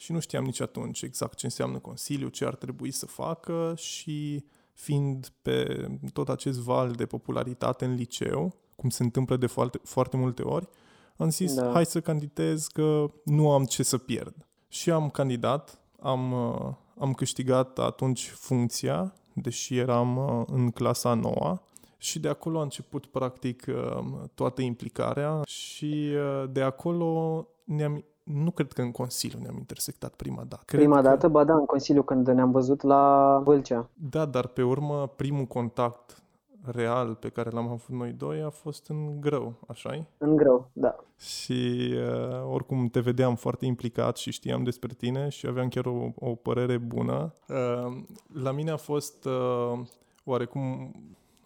și 0.00 0.12
nu 0.12 0.20
știam 0.20 0.44
nici 0.44 0.60
atunci 0.60 1.02
exact 1.02 1.34
ce 1.34 1.46
înseamnă 1.46 1.78
Consiliu, 1.78 2.28
ce 2.28 2.44
ar 2.44 2.54
trebui 2.54 2.90
să 2.90 3.06
facă 3.06 3.74
și 3.76 4.44
fiind 4.72 5.32
pe 5.42 5.86
tot 6.12 6.28
acest 6.28 6.58
val 6.58 6.90
de 6.90 7.06
popularitate 7.06 7.84
în 7.84 7.94
liceu, 7.94 8.54
cum 8.76 8.90
se 8.90 9.02
întâmplă 9.02 9.36
de 9.36 9.46
foarte, 9.46 9.80
foarte 9.82 10.16
multe 10.16 10.42
ori, 10.42 10.68
am 11.16 11.30
zis, 11.30 11.54
da. 11.54 11.70
hai 11.72 11.86
să 11.86 12.00
candidez 12.00 12.66
că 12.66 13.10
nu 13.24 13.50
am 13.50 13.64
ce 13.64 13.82
să 13.82 13.98
pierd. 13.98 14.46
Și 14.68 14.90
am 14.90 15.10
candidat, 15.10 15.80
am, 16.00 16.32
uh, 16.32 16.74
am 16.98 17.12
câștigat 17.12 17.78
atunci 17.78 18.28
funcția, 18.28 19.14
deși 19.32 19.76
eram 19.76 20.16
uh, 20.16 20.44
în 20.46 20.70
clasa 20.70 21.14
noua 21.14 21.62
și 21.96 22.18
de 22.18 22.28
acolo 22.28 22.58
a 22.58 22.62
început 22.62 23.06
practic 23.06 23.64
uh, 23.68 24.04
toată 24.34 24.62
implicarea 24.62 25.40
și 25.46 26.08
uh, 26.14 26.50
de 26.50 26.62
acolo 26.62 27.46
ne-am 27.64 28.04
nu 28.32 28.50
cred 28.50 28.72
că 28.72 28.82
în 28.82 28.90
Consiliu 28.90 29.38
ne-am 29.42 29.56
intersectat 29.56 30.14
prima 30.14 30.44
dată. 30.48 30.62
Cred 30.66 30.80
prima 30.80 30.96
că... 30.96 31.02
dată, 31.02 31.28
ba 31.28 31.44
da, 31.44 31.54
în 31.54 31.64
Consiliu 31.64 32.02
când 32.02 32.28
ne-am 32.28 32.50
văzut 32.50 32.82
la 32.82 33.40
Vâlcea. 33.44 33.88
Da, 34.10 34.24
dar 34.24 34.46
pe 34.46 34.62
urmă 34.62 35.12
primul 35.16 35.44
contact 35.44 36.22
real 36.64 37.14
pe 37.14 37.28
care 37.28 37.50
l-am 37.50 37.68
avut 37.68 37.96
noi 37.96 38.12
doi 38.12 38.42
a 38.42 38.50
fost 38.50 38.88
în 38.88 39.20
greu, 39.20 39.54
așa 39.66 40.06
În 40.18 40.36
greu, 40.36 40.70
da. 40.72 40.96
Și 41.16 41.92
uh, 41.94 42.52
oricum 42.52 42.88
te 42.88 43.00
vedeam 43.00 43.34
foarte 43.34 43.66
implicat 43.66 44.16
și 44.16 44.30
știam 44.30 44.62
despre 44.62 44.94
tine 44.94 45.28
și 45.28 45.46
aveam 45.46 45.68
chiar 45.68 45.86
o, 45.86 46.08
o 46.14 46.34
părere 46.34 46.76
bună. 46.76 47.32
Uh, 47.48 47.96
la 48.32 48.52
mine 48.52 48.70
a 48.70 48.76
fost 48.76 49.24
uh, 49.24 49.80
oarecum 50.24 50.94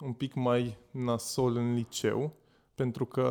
un 0.04 0.12
pic 0.12 0.34
mai 0.34 0.78
nasol 0.90 1.56
în 1.56 1.74
liceu, 1.74 2.32
pentru 2.75 3.04
că 3.04 3.23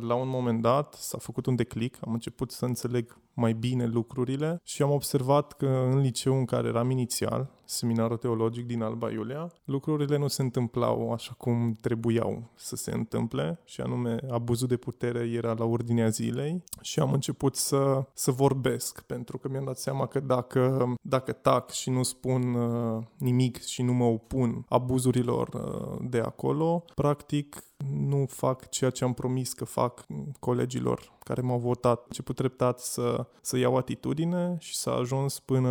la 0.00 0.14
un 0.14 0.28
moment 0.28 0.62
dat 0.62 0.94
s-a 0.94 1.18
făcut 1.18 1.46
un 1.46 1.56
declic, 1.56 1.98
am 2.00 2.12
început 2.12 2.50
să 2.50 2.64
înțeleg 2.64 3.18
mai 3.34 3.52
bine 3.52 3.86
lucrurile 3.86 4.60
și 4.64 4.82
am 4.82 4.90
observat 4.90 5.52
că 5.52 5.66
în 5.66 5.98
liceu 5.98 6.34
în 6.38 6.44
care 6.44 6.68
eram 6.68 6.90
inițial, 6.90 7.50
seminarul 7.70 8.16
teologic 8.16 8.66
din 8.66 8.82
Alba 8.82 9.10
Iulia, 9.10 9.52
lucrurile 9.64 10.16
nu 10.16 10.28
se 10.28 10.42
întâmplau 10.42 11.12
așa 11.12 11.34
cum 11.38 11.78
trebuiau 11.80 12.50
să 12.54 12.76
se 12.76 12.90
întâmple 12.90 13.60
și 13.64 13.80
anume 13.80 14.18
abuzul 14.30 14.68
de 14.68 14.76
putere 14.76 15.18
era 15.18 15.52
la 15.52 15.64
ordinea 15.64 16.08
zilei 16.08 16.64
și 16.80 17.00
am 17.00 17.12
început 17.12 17.56
să, 17.56 18.04
să 18.12 18.30
vorbesc 18.30 19.00
pentru 19.00 19.38
că 19.38 19.48
mi-am 19.48 19.64
dat 19.64 19.78
seama 19.78 20.06
că 20.06 20.20
dacă, 20.20 20.94
dacă 21.02 21.32
tac 21.32 21.70
și 21.70 21.90
nu 21.90 22.02
spun 22.02 22.54
uh, 22.54 23.02
nimic 23.16 23.62
și 23.62 23.82
nu 23.82 23.92
mă 23.92 24.04
opun 24.04 24.64
abuzurilor 24.68 25.48
uh, 25.48 26.06
de 26.10 26.18
acolo, 26.18 26.84
practic 26.94 27.62
nu 27.92 28.26
fac 28.28 28.68
ceea 28.68 28.90
ce 28.90 29.04
am 29.04 29.12
promis 29.12 29.52
că 29.52 29.64
fac 29.64 30.04
colegilor 30.40 31.16
care 31.24 31.40
m-au 31.40 31.58
votat. 31.58 31.98
Am 31.98 32.04
început 32.06 32.36
treptat 32.36 32.80
să, 32.80 33.26
să 33.40 33.58
iau 33.58 33.76
atitudine 33.76 34.56
și 34.58 34.76
s-a 34.76 34.92
ajuns 34.92 35.40
până 35.40 35.70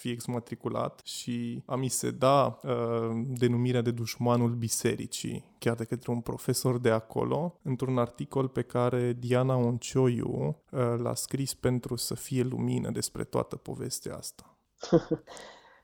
fi 0.00 0.10
exmatriculat 0.10 1.00
și 1.04 1.62
a 1.66 1.76
mi 1.76 1.88
se 1.88 2.10
da 2.10 2.60
uh, 2.62 2.70
denumirea 3.38 3.80
de 3.80 3.90
dușmanul 3.90 4.50
bisericii, 4.50 5.54
chiar 5.58 5.74
de 5.74 5.84
către 5.84 6.12
un 6.12 6.20
profesor 6.20 6.78
de 6.78 6.90
acolo, 6.90 7.58
într-un 7.62 7.98
articol 7.98 8.48
pe 8.48 8.62
care 8.62 9.16
Diana 9.18 9.56
Oncioiu 9.56 10.56
uh, 10.70 10.80
l-a 11.02 11.14
scris 11.14 11.54
pentru 11.54 11.96
să 11.96 12.14
fie 12.14 12.42
lumină 12.42 12.90
despre 12.90 13.24
toată 13.24 13.56
povestea 13.56 14.14
asta. 14.16 14.56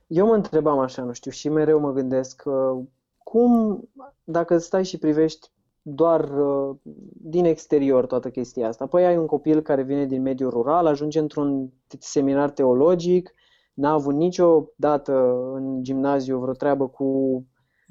Eu 0.06 0.26
mă 0.26 0.34
întrebam 0.34 0.78
așa, 0.78 1.02
nu 1.02 1.12
știu, 1.12 1.30
și 1.30 1.48
mereu 1.48 1.80
mă 1.80 1.92
gândesc 1.92 2.42
uh, 2.44 2.84
cum, 3.22 3.82
dacă 4.24 4.58
stai 4.58 4.84
și 4.84 4.98
privești 4.98 5.50
doar 5.82 6.30
uh, 6.38 6.76
din 7.12 7.44
exterior 7.44 8.06
toată 8.06 8.30
chestia 8.30 8.68
asta. 8.68 8.86
Păi 8.86 9.06
ai 9.06 9.16
un 9.16 9.26
copil 9.26 9.60
care 9.60 9.82
vine 9.82 10.06
din 10.06 10.22
mediul 10.22 10.50
rural, 10.50 10.86
ajunge 10.86 11.18
într-un 11.18 11.72
seminar 11.98 12.50
teologic, 12.50 13.34
n-a 13.76 13.92
avut 13.92 14.14
niciodată 14.14 15.12
în 15.54 15.82
gimnaziu 15.82 16.38
vreo 16.38 16.52
treabă 16.52 16.88
cu 16.88 17.44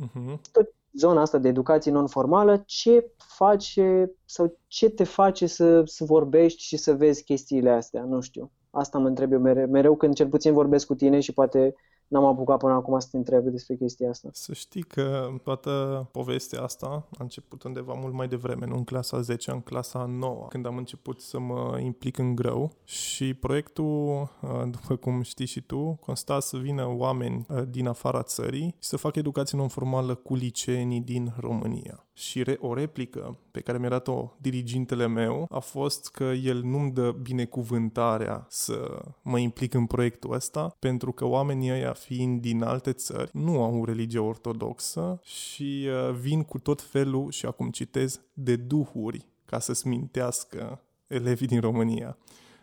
uh-huh. 0.03 0.39
tot 0.51 0.73
zona 0.93 1.21
asta 1.21 1.37
de 1.37 1.47
educație 1.47 1.91
non-formală, 1.91 2.63
ce 2.65 3.11
face 3.17 4.11
sau 4.25 4.57
ce 4.67 4.89
te 4.89 5.03
face 5.03 5.47
să, 5.47 5.81
să 5.85 6.03
vorbești 6.03 6.61
și 6.63 6.77
să 6.77 6.93
vezi 6.95 7.23
chestiile 7.23 7.69
astea? 7.69 8.03
Nu 8.03 8.21
știu. 8.21 8.51
Asta 8.69 8.97
mă 8.97 9.07
întreb 9.07 9.31
eu 9.31 9.39
mereu, 9.39 9.67
mereu 9.67 9.95
când 9.95 10.13
cel 10.13 10.27
puțin 10.27 10.53
vorbesc 10.53 10.87
cu 10.87 10.95
tine 10.95 11.19
și 11.19 11.33
poate 11.33 11.75
n-am 12.07 12.25
apucat 12.25 12.57
până 12.57 12.73
acum 12.73 12.99
să 12.99 13.07
te 13.11 13.17
întreb 13.17 13.43
despre 13.43 13.75
chestia 13.75 14.09
asta. 14.09 14.29
Să 14.31 14.53
știi 14.53 14.83
că 14.83 15.27
toată 15.43 16.07
povestea 16.11 16.61
asta 16.61 16.85
a 16.87 17.17
început 17.17 17.63
undeva 17.63 17.93
mult 17.93 18.13
mai 18.13 18.27
devreme, 18.27 18.65
nu 18.65 18.75
în 18.75 18.83
clasa 18.83 19.21
10, 19.21 19.51
în 19.51 19.61
clasa 19.61 20.05
9, 20.05 20.45
când 20.49 20.65
am 20.65 20.77
început 20.77 21.21
să 21.21 21.39
mă 21.39 21.79
implic 21.83 22.17
în 22.17 22.35
grău 22.35 22.71
și 22.83 23.33
proiectul, 23.33 24.29
uh, 24.41 24.49
după 24.69 24.95
cum 24.95 25.21
știi 25.21 25.45
și 25.45 25.61
tu, 25.61 25.97
consta 26.01 26.39
să 26.39 26.57
vină 26.57 26.93
oameni 26.97 27.45
uh, 27.49 27.63
din 27.69 27.87
afara 27.87 28.23
țării 28.23 28.75
și 28.79 28.89
să 28.89 28.97
facă 28.97 29.19
educație 29.19 29.57
non-formală 29.57 30.15
cu 30.15 30.35
liceenii 30.35 31.01
din 31.01 31.33
România. 31.39 32.05
Și 32.13 32.43
re- 32.43 32.57
o 32.61 32.73
replică 32.73 33.37
pe 33.51 33.59
care 33.59 33.77
mi-a 33.77 33.89
dat-o 33.89 34.31
dirigintele 34.37 35.07
meu 35.07 35.47
a 35.49 35.59
fost 35.59 36.09
că 36.09 36.23
el 36.23 36.61
nu-mi 36.63 36.91
dă 36.91 37.11
binecuvântarea 37.11 38.45
să 38.49 39.01
mă 39.21 39.39
implic 39.39 39.73
în 39.73 39.85
proiectul 39.85 40.33
ăsta, 40.33 40.75
pentru 40.79 41.11
că 41.11 41.25
oamenii 41.25 41.71
ăia 41.71 41.93
fiind 41.95 42.41
din 42.41 42.63
alte 42.63 42.93
țări, 42.93 43.29
nu 43.33 43.63
au 43.63 43.85
religie 43.85 44.19
ortodoxă 44.19 45.19
și 45.23 45.87
uh, 45.87 46.13
vin 46.13 46.43
cu 46.43 46.59
tot 46.59 46.81
felul, 46.81 47.31
și 47.31 47.45
acum 47.45 47.69
citez, 47.69 48.21
de 48.33 48.55
duhuri 48.55 49.27
ca 49.45 49.59
să 49.59 49.73
smintească 49.73 50.81
elevii 51.07 51.47
din 51.47 51.59
România. 51.59 52.17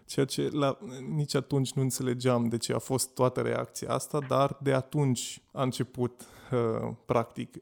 Ceea 0.07 0.27
ce 0.27 0.49
la, 0.53 0.79
nici 1.15 1.35
atunci 1.35 1.73
nu 1.73 1.83
înțelegeam 1.83 2.49
de 2.49 2.57
ce 2.57 2.73
a 2.73 2.79
fost 2.79 3.15
toată 3.15 3.41
reacția 3.41 3.91
asta, 3.91 4.19
dar 4.29 4.59
de 4.62 4.73
atunci 4.73 5.43
a 5.53 5.62
început, 5.62 6.27
uh, 6.53 6.95
practic, 7.05 7.57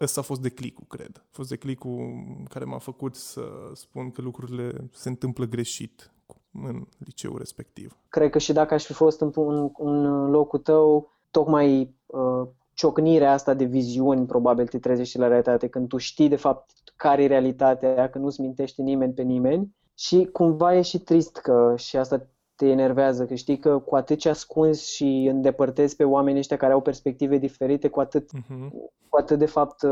ăsta 0.00 0.20
a 0.20 0.22
fost 0.22 0.40
declicul, 0.40 0.84
cred. 0.88 1.10
A 1.16 1.28
fost 1.30 1.48
declicul 1.48 2.24
care 2.48 2.64
m-a 2.64 2.78
făcut 2.78 3.14
să 3.14 3.70
spun 3.74 4.10
că 4.10 4.22
lucrurile 4.22 4.88
se 4.92 5.08
întâmplă 5.08 5.44
greșit 5.44 6.12
în 6.52 6.86
liceul 6.98 7.38
respectiv. 7.38 7.96
Cred 8.08 8.30
că 8.30 8.38
și 8.38 8.52
dacă 8.52 8.74
aș 8.74 8.84
fi 8.84 8.92
fost 8.92 9.20
în, 9.20 9.32
în, 9.36 9.70
în 9.78 10.30
locul 10.30 10.58
tău, 10.58 11.10
tocmai 11.30 11.94
uh, 12.06 12.48
ciocnirea 12.74 13.32
asta 13.32 13.54
de 13.54 13.64
viziuni 13.64 14.26
probabil 14.26 14.66
te 14.66 14.78
trezește 14.78 15.18
la 15.18 15.26
realitate, 15.26 15.68
când 15.68 15.88
tu 15.88 15.96
știi 15.96 16.28
de 16.28 16.36
fapt 16.36 16.70
care 16.96 17.22
e 17.22 17.26
realitatea, 17.26 18.10
că 18.10 18.18
nu-ți 18.18 18.40
mintește 18.40 18.82
nimeni 18.82 19.12
pe 19.12 19.22
nimeni 19.22 19.74
și 19.94 20.28
cumva 20.32 20.74
e 20.74 20.82
și 20.82 20.98
trist 20.98 21.36
că 21.36 21.74
și 21.76 21.96
asta 21.96 22.26
te 22.60 22.68
enervează, 22.68 23.26
că 23.26 23.34
știi 23.34 23.58
că 23.58 23.78
cu 23.78 23.96
atât 23.96 24.18
ce 24.18 24.28
ascunzi 24.28 24.94
și 24.94 25.28
îndepărtezi 25.30 25.96
pe 25.96 26.04
oamenii 26.04 26.38
ăștia 26.38 26.56
care 26.56 26.72
au 26.72 26.80
perspective 26.80 27.36
diferite, 27.36 27.88
cu 27.88 28.00
atât, 28.00 28.30
uh-huh. 28.36 28.68
cu 29.08 29.16
atât 29.18 29.38
de 29.38 29.46
fapt 29.46 29.84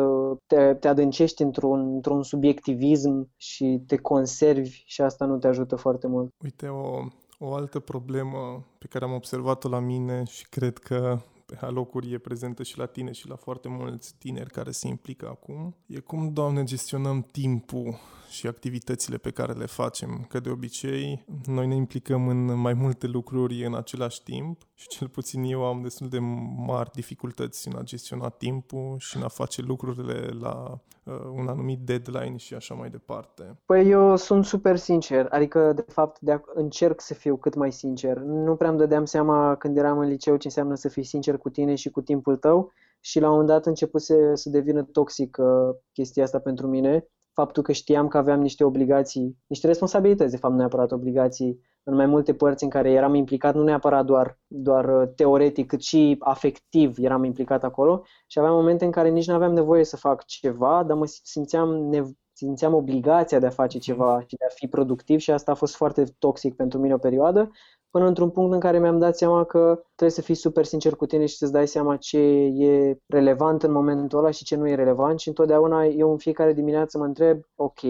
te, 0.47 0.75
te 0.75 0.89
adâncești 0.89 1.43
într-un, 1.43 1.95
într-un 1.95 2.23
subiectivism 2.23 3.29
și 3.37 3.83
te 3.87 3.97
conservi 3.97 4.83
și 4.87 5.03
asta 5.03 5.25
nu 5.25 5.39
te 5.39 5.47
ajută 5.47 5.77
foarte 5.77 6.07
mult. 6.07 6.33
Uite, 6.43 6.67
o, 6.67 6.99
o 7.39 7.55
altă 7.55 7.79
problemă 7.79 8.65
pe 8.79 8.87
care 8.87 9.05
am 9.05 9.13
observat-o 9.13 9.69
la 9.69 9.81
mine 9.81 10.23
și 10.27 10.49
cred 10.49 10.79
că 10.79 11.19
pe 11.51 11.59
alocuri 11.61 12.13
e 12.13 12.19
prezentă 12.19 12.63
și 12.63 12.79
la 12.79 12.87
tine 12.87 13.13
și 13.13 13.29
la 13.29 13.37
foarte 13.37 13.69
mulți 13.69 14.15
tineri 14.19 14.51
care 14.51 14.71
se 14.71 14.89
implică 14.89 15.29
acum, 15.29 15.77
e 15.87 15.99
cum, 15.99 16.33
Doamne, 16.33 16.65
gestionăm 16.65 17.23
timpul 17.23 17.99
și 18.31 18.47
activitățile 18.47 19.17
pe 19.17 19.31
care 19.31 19.53
le 19.53 19.67
facem, 19.67 20.27
că 20.29 20.41
de 20.41 20.51
obicei 20.51 21.25
noi 21.47 21.67
ne 21.67 21.75
implicăm 21.75 22.29
în 22.29 22.61
mai 22.61 22.73
multe 22.73 23.07
lucruri 23.07 23.65
în 23.65 23.75
același 23.75 24.23
timp 24.23 24.63
și 24.75 24.89
cel 24.89 25.09
puțin 25.09 25.43
eu 25.43 25.65
am 25.65 25.83
destul 25.83 26.09
de 26.09 26.19
mari 26.67 26.91
dificultăți 26.93 27.69
în 27.69 27.75
a 27.77 27.83
gestiona 27.83 28.29
timpul 28.29 28.97
și 28.99 29.17
în 29.17 29.23
a 29.23 29.29
face 29.29 29.63
lucrurile 29.63 30.29
la 30.41 30.81
uh, 31.05 31.15
un 31.33 31.49
anumit 31.49 31.79
deadline 31.79 32.37
și 32.37 32.55
așa 32.55 32.75
mai 32.75 32.91
departe. 32.91 33.59
Păi 33.67 33.91
eu 33.91 34.17
sunt 34.17 34.45
super 34.45 34.77
sincer, 34.77 35.27
adică 35.31 35.73
de 35.73 35.85
fapt 35.89 36.21
de 36.21 36.41
încerc 36.55 37.01
să 37.01 37.15
fiu 37.15 37.37
cât 37.37 37.55
mai 37.55 37.73
sincer. 37.73 38.17
Nu 38.17 38.57
prea 38.57 38.69
îmi 38.69 38.79
dădeam 38.79 39.05
seama 39.05 39.55
când 39.57 39.77
eram 39.77 39.99
în 39.99 40.09
liceu 40.09 40.37
ce 40.37 40.47
înseamnă 40.47 40.75
să 40.75 40.89
fii 40.89 41.05
sincer 41.05 41.37
cu 41.39 41.51
tine 41.51 41.75
și 41.75 41.91
cu 41.91 42.01
timpul 42.01 42.37
tău 42.37 42.73
și 43.01 43.21
la 43.21 43.27
un 43.27 43.33
moment 43.33 43.49
dat 43.49 43.67
a 43.67 43.71
început 43.71 44.01
să, 44.01 44.15
să 44.35 44.51
devină 44.51 44.83
toxic 44.83 45.37
uh, 45.41 45.77
chestia 45.93 46.23
asta 46.23 46.39
pentru 46.39 46.67
mine. 46.67 47.07
Faptul 47.33 47.63
că 47.63 47.73
știam 47.73 48.09
că 48.09 48.19
aveam 48.19 48.41
niște 48.41 48.65
obligații, 48.65 49.39
niște 49.47 49.67
responsabilități, 49.67 50.31
de 50.31 50.37
fapt, 50.37 50.53
nu 50.53 50.59
neapărat 50.59 50.93
obligații, 50.93 51.61
în 51.83 51.95
mai 51.95 52.07
multe 52.07 52.35
părți 52.35 52.65
în 52.65 52.71
care 52.71 52.91
eram 52.91 53.15
implicat, 53.15 53.55
nu 53.55 53.63
neapărat 53.63 54.05
doar, 54.05 54.39
doar 54.47 55.01
uh, 55.03 55.09
teoretic, 55.15 55.67
cât 55.67 55.83
și 55.83 56.17
afectiv 56.19 56.99
eram 56.99 57.25
implicat 57.25 57.65
acolo. 57.65 58.03
Și 58.27 58.39
aveam 58.39 58.55
momente 58.55 58.85
în 58.85 58.91
care 58.91 59.09
nici 59.09 59.27
nu 59.27 59.35
aveam 59.35 59.53
nevoie 59.53 59.85
să 59.85 59.97
fac 59.97 60.25
ceva, 60.25 60.85
dar 60.85 60.97
mă 60.97 61.07
simțeam, 61.23 61.91
nevo- 61.95 62.29
simțeam 62.33 62.75
obligația 62.75 63.39
de 63.39 63.47
a 63.47 63.51
face 63.51 63.79
ceva 63.79 64.21
și 64.27 64.37
de 64.37 64.45
a 64.45 64.53
fi 64.55 64.67
productiv 64.67 65.19
și 65.19 65.31
asta 65.31 65.51
a 65.51 65.55
fost 65.55 65.75
foarte 65.75 66.05
toxic 66.19 66.55
pentru 66.55 66.79
mine 66.79 66.95
o 66.95 66.99
perioadă 66.99 67.51
până 67.91 68.07
într-un 68.07 68.31
punct 68.31 68.53
în 68.53 68.61
care 68.61 68.79
mi-am 68.79 68.99
dat 68.99 69.17
seama 69.17 69.45
că 69.45 69.83
trebuie 69.99 70.19
să 70.19 70.23
fii 70.23 70.35
super 70.35 70.65
sincer 70.65 70.95
cu 70.95 71.07
tine 71.07 71.27
și 71.27 71.37
să-ți 71.37 71.53
dai 71.53 71.69
seama 71.69 71.97
ce 71.97 72.19
e 72.19 72.99
relevant 73.07 73.63
în 73.63 73.73
momentul 73.73 74.19
ăla 74.19 74.31
și 74.31 74.45
ce 74.45 74.57
nu 74.57 74.69
e 74.69 74.75
relevant 74.75 75.21
și 75.21 75.29
întotdeauna 75.29 75.85
eu 75.85 76.11
în 76.11 76.17
fiecare 76.19 76.53
dimineață 76.53 76.99
mă 76.99 77.05
întreb, 77.05 77.41
ok, 77.57 77.81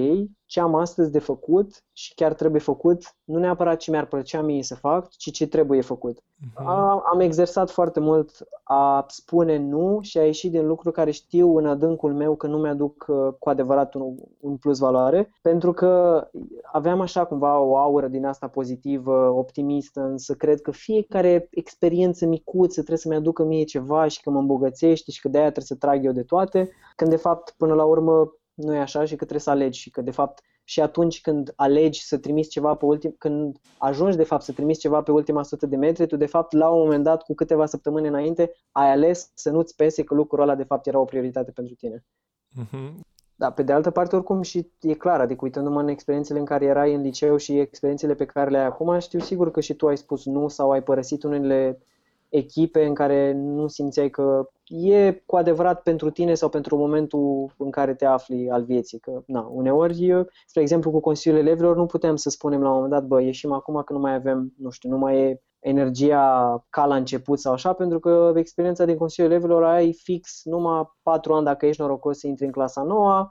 ce 0.46 0.60
am 0.60 0.74
astăzi 0.74 1.10
de 1.10 1.18
făcut 1.18 1.84
și 1.92 2.14
chiar 2.14 2.34
trebuie 2.34 2.60
făcut, 2.60 3.16
nu 3.24 3.38
neapărat 3.38 3.78
ce 3.78 3.90
mi-ar 3.90 4.06
plăcea 4.06 4.40
mie 4.40 4.62
să 4.62 4.74
fac, 4.74 5.08
ci 5.08 5.30
ce 5.32 5.46
trebuie 5.46 5.80
făcut. 5.80 6.18
Uh-huh. 6.20 6.64
A, 6.64 7.04
am 7.12 7.20
exersat 7.20 7.70
foarte 7.70 8.00
mult 8.00 8.48
a 8.62 9.04
spune 9.08 9.56
nu 9.56 9.98
și 10.02 10.18
a 10.18 10.24
ieși 10.24 10.50
din 10.50 10.66
lucruri 10.66 10.94
care 10.94 11.10
știu 11.10 11.56
în 11.56 11.66
adâncul 11.66 12.14
meu 12.14 12.36
că 12.36 12.46
nu 12.46 12.58
mi-aduc 12.58 13.04
uh, 13.08 13.28
cu 13.38 13.48
adevărat 13.48 13.94
un, 13.94 14.14
un 14.40 14.56
plus 14.56 14.78
valoare, 14.78 15.32
pentru 15.42 15.72
că 15.72 16.22
aveam 16.72 17.00
așa 17.00 17.24
cumva 17.24 17.58
o 17.60 17.76
aură 17.76 18.08
din 18.08 18.24
asta 18.24 18.46
pozitivă, 18.46 19.28
optimistă, 19.28 20.00
însă 20.00 20.34
cred 20.34 20.60
că 20.60 20.70
fiecare 20.70 21.48
experiență 21.50 21.96
micuță 22.26 22.72
trebuie 22.72 22.98
să-mi 22.98 23.14
aducă 23.14 23.44
mie 23.44 23.64
ceva 23.64 24.08
și 24.08 24.22
că 24.22 24.30
mă 24.30 24.38
îmbogățește 24.38 25.10
și 25.10 25.20
că 25.20 25.28
de-aia 25.28 25.50
trebuie 25.50 25.78
să 25.78 25.86
trag 25.86 26.04
eu 26.04 26.12
de 26.12 26.22
toate, 26.22 26.70
când 26.96 27.10
de 27.10 27.16
fapt 27.16 27.54
până 27.56 27.74
la 27.74 27.84
urmă 27.84 28.32
nu 28.54 28.74
e 28.74 28.78
așa 28.78 29.04
și 29.04 29.10
că 29.10 29.16
trebuie 29.16 29.40
să 29.40 29.50
alegi 29.50 29.80
și 29.80 29.90
că 29.90 30.00
de 30.00 30.10
fapt 30.10 30.42
și 30.64 30.80
atunci 30.80 31.20
când 31.20 31.52
alegi 31.56 32.04
să 32.04 32.18
trimiți 32.18 32.48
ceva 32.48 32.74
pe 32.74 32.84
ultim, 32.84 33.14
când 33.18 33.56
ajungi 33.78 34.16
de 34.16 34.24
fapt 34.24 34.42
să 34.42 34.52
trimiți 34.52 34.80
ceva 34.80 35.02
pe 35.02 35.10
ultima 35.10 35.42
sută 35.42 35.66
de 35.66 35.76
metri, 35.76 36.06
tu 36.06 36.16
de 36.16 36.26
fapt 36.26 36.52
la 36.52 36.68
un 36.68 36.82
moment 36.82 37.04
dat, 37.04 37.22
cu 37.22 37.34
câteva 37.34 37.66
săptămâni 37.66 38.08
înainte, 38.08 38.52
ai 38.72 38.90
ales 38.90 39.30
să 39.34 39.50
nu-ți 39.50 39.76
pese 39.76 40.04
că 40.04 40.14
lucrul 40.14 40.42
ăla 40.42 40.54
de 40.54 40.62
fapt 40.62 40.86
era 40.86 40.98
o 40.98 41.04
prioritate 41.04 41.50
pentru 41.50 41.74
tine. 41.74 42.04
Uh-huh. 42.60 42.92
Da, 43.38 43.50
pe 43.50 43.62
de 43.62 43.72
altă 43.72 43.90
parte, 43.90 44.16
oricum 44.16 44.42
și 44.42 44.70
e 44.80 44.94
clar, 44.94 45.20
adică 45.20 45.40
uitându-mă 45.42 45.80
în 45.80 45.88
experiențele 45.88 46.38
în 46.38 46.44
care 46.44 46.64
erai 46.64 46.94
în 46.94 47.02
liceu 47.02 47.36
și 47.36 47.58
experiențele 47.58 48.14
pe 48.14 48.24
care 48.24 48.50
le 48.50 48.58
ai 48.58 48.64
acum, 48.64 48.98
știu 48.98 49.18
sigur 49.18 49.50
că 49.50 49.60
și 49.60 49.74
tu 49.74 49.86
ai 49.86 49.96
spus 49.96 50.24
nu 50.24 50.48
sau 50.48 50.70
ai 50.70 50.82
părăsit 50.82 51.22
unele 51.22 51.78
echipe 52.28 52.84
în 52.84 52.94
care 52.94 53.32
nu 53.32 53.66
simțeai 53.66 54.10
că 54.10 54.48
e 54.68 55.12
cu 55.12 55.36
adevărat 55.36 55.82
pentru 55.82 56.10
tine 56.10 56.34
sau 56.34 56.48
pentru 56.48 56.76
momentul 56.76 57.54
în 57.56 57.70
care 57.70 57.94
te 57.94 58.04
afli 58.04 58.50
al 58.50 58.64
vieții. 58.64 58.98
Că, 58.98 59.22
na, 59.26 59.40
uneori, 59.40 60.26
spre 60.46 60.60
exemplu, 60.60 60.90
cu 60.90 61.00
Consiliul 61.00 61.40
Elevilor 61.40 61.76
nu 61.76 61.86
putem 61.86 62.16
să 62.16 62.30
spunem 62.30 62.62
la 62.62 62.68
un 62.68 62.74
moment 62.74 62.92
dat, 62.92 63.04
bă, 63.04 63.20
ieșim 63.20 63.52
acum 63.52 63.82
că 63.82 63.92
nu 63.92 63.98
mai 63.98 64.14
avem, 64.14 64.52
nu 64.56 64.70
știu, 64.70 64.90
nu 64.90 64.98
mai 64.98 65.20
e 65.20 65.42
energia 65.58 66.64
ca 66.70 66.86
la 66.86 66.96
început 66.96 67.38
sau 67.38 67.52
așa, 67.52 67.72
pentru 67.72 67.98
că 67.98 68.32
experiența 68.34 68.84
din 68.84 68.96
Consiliul 68.96 69.32
Elevilor 69.32 69.64
ai 69.64 69.92
fix 69.92 70.40
numai 70.44 70.82
4 71.02 71.34
ani 71.34 71.44
dacă 71.44 71.66
ești 71.66 71.80
norocos 71.80 72.18
să 72.18 72.26
intri 72.26 72.44
în 72.44 72.52
clasa 72.52 72.82
9, 72.82 73.28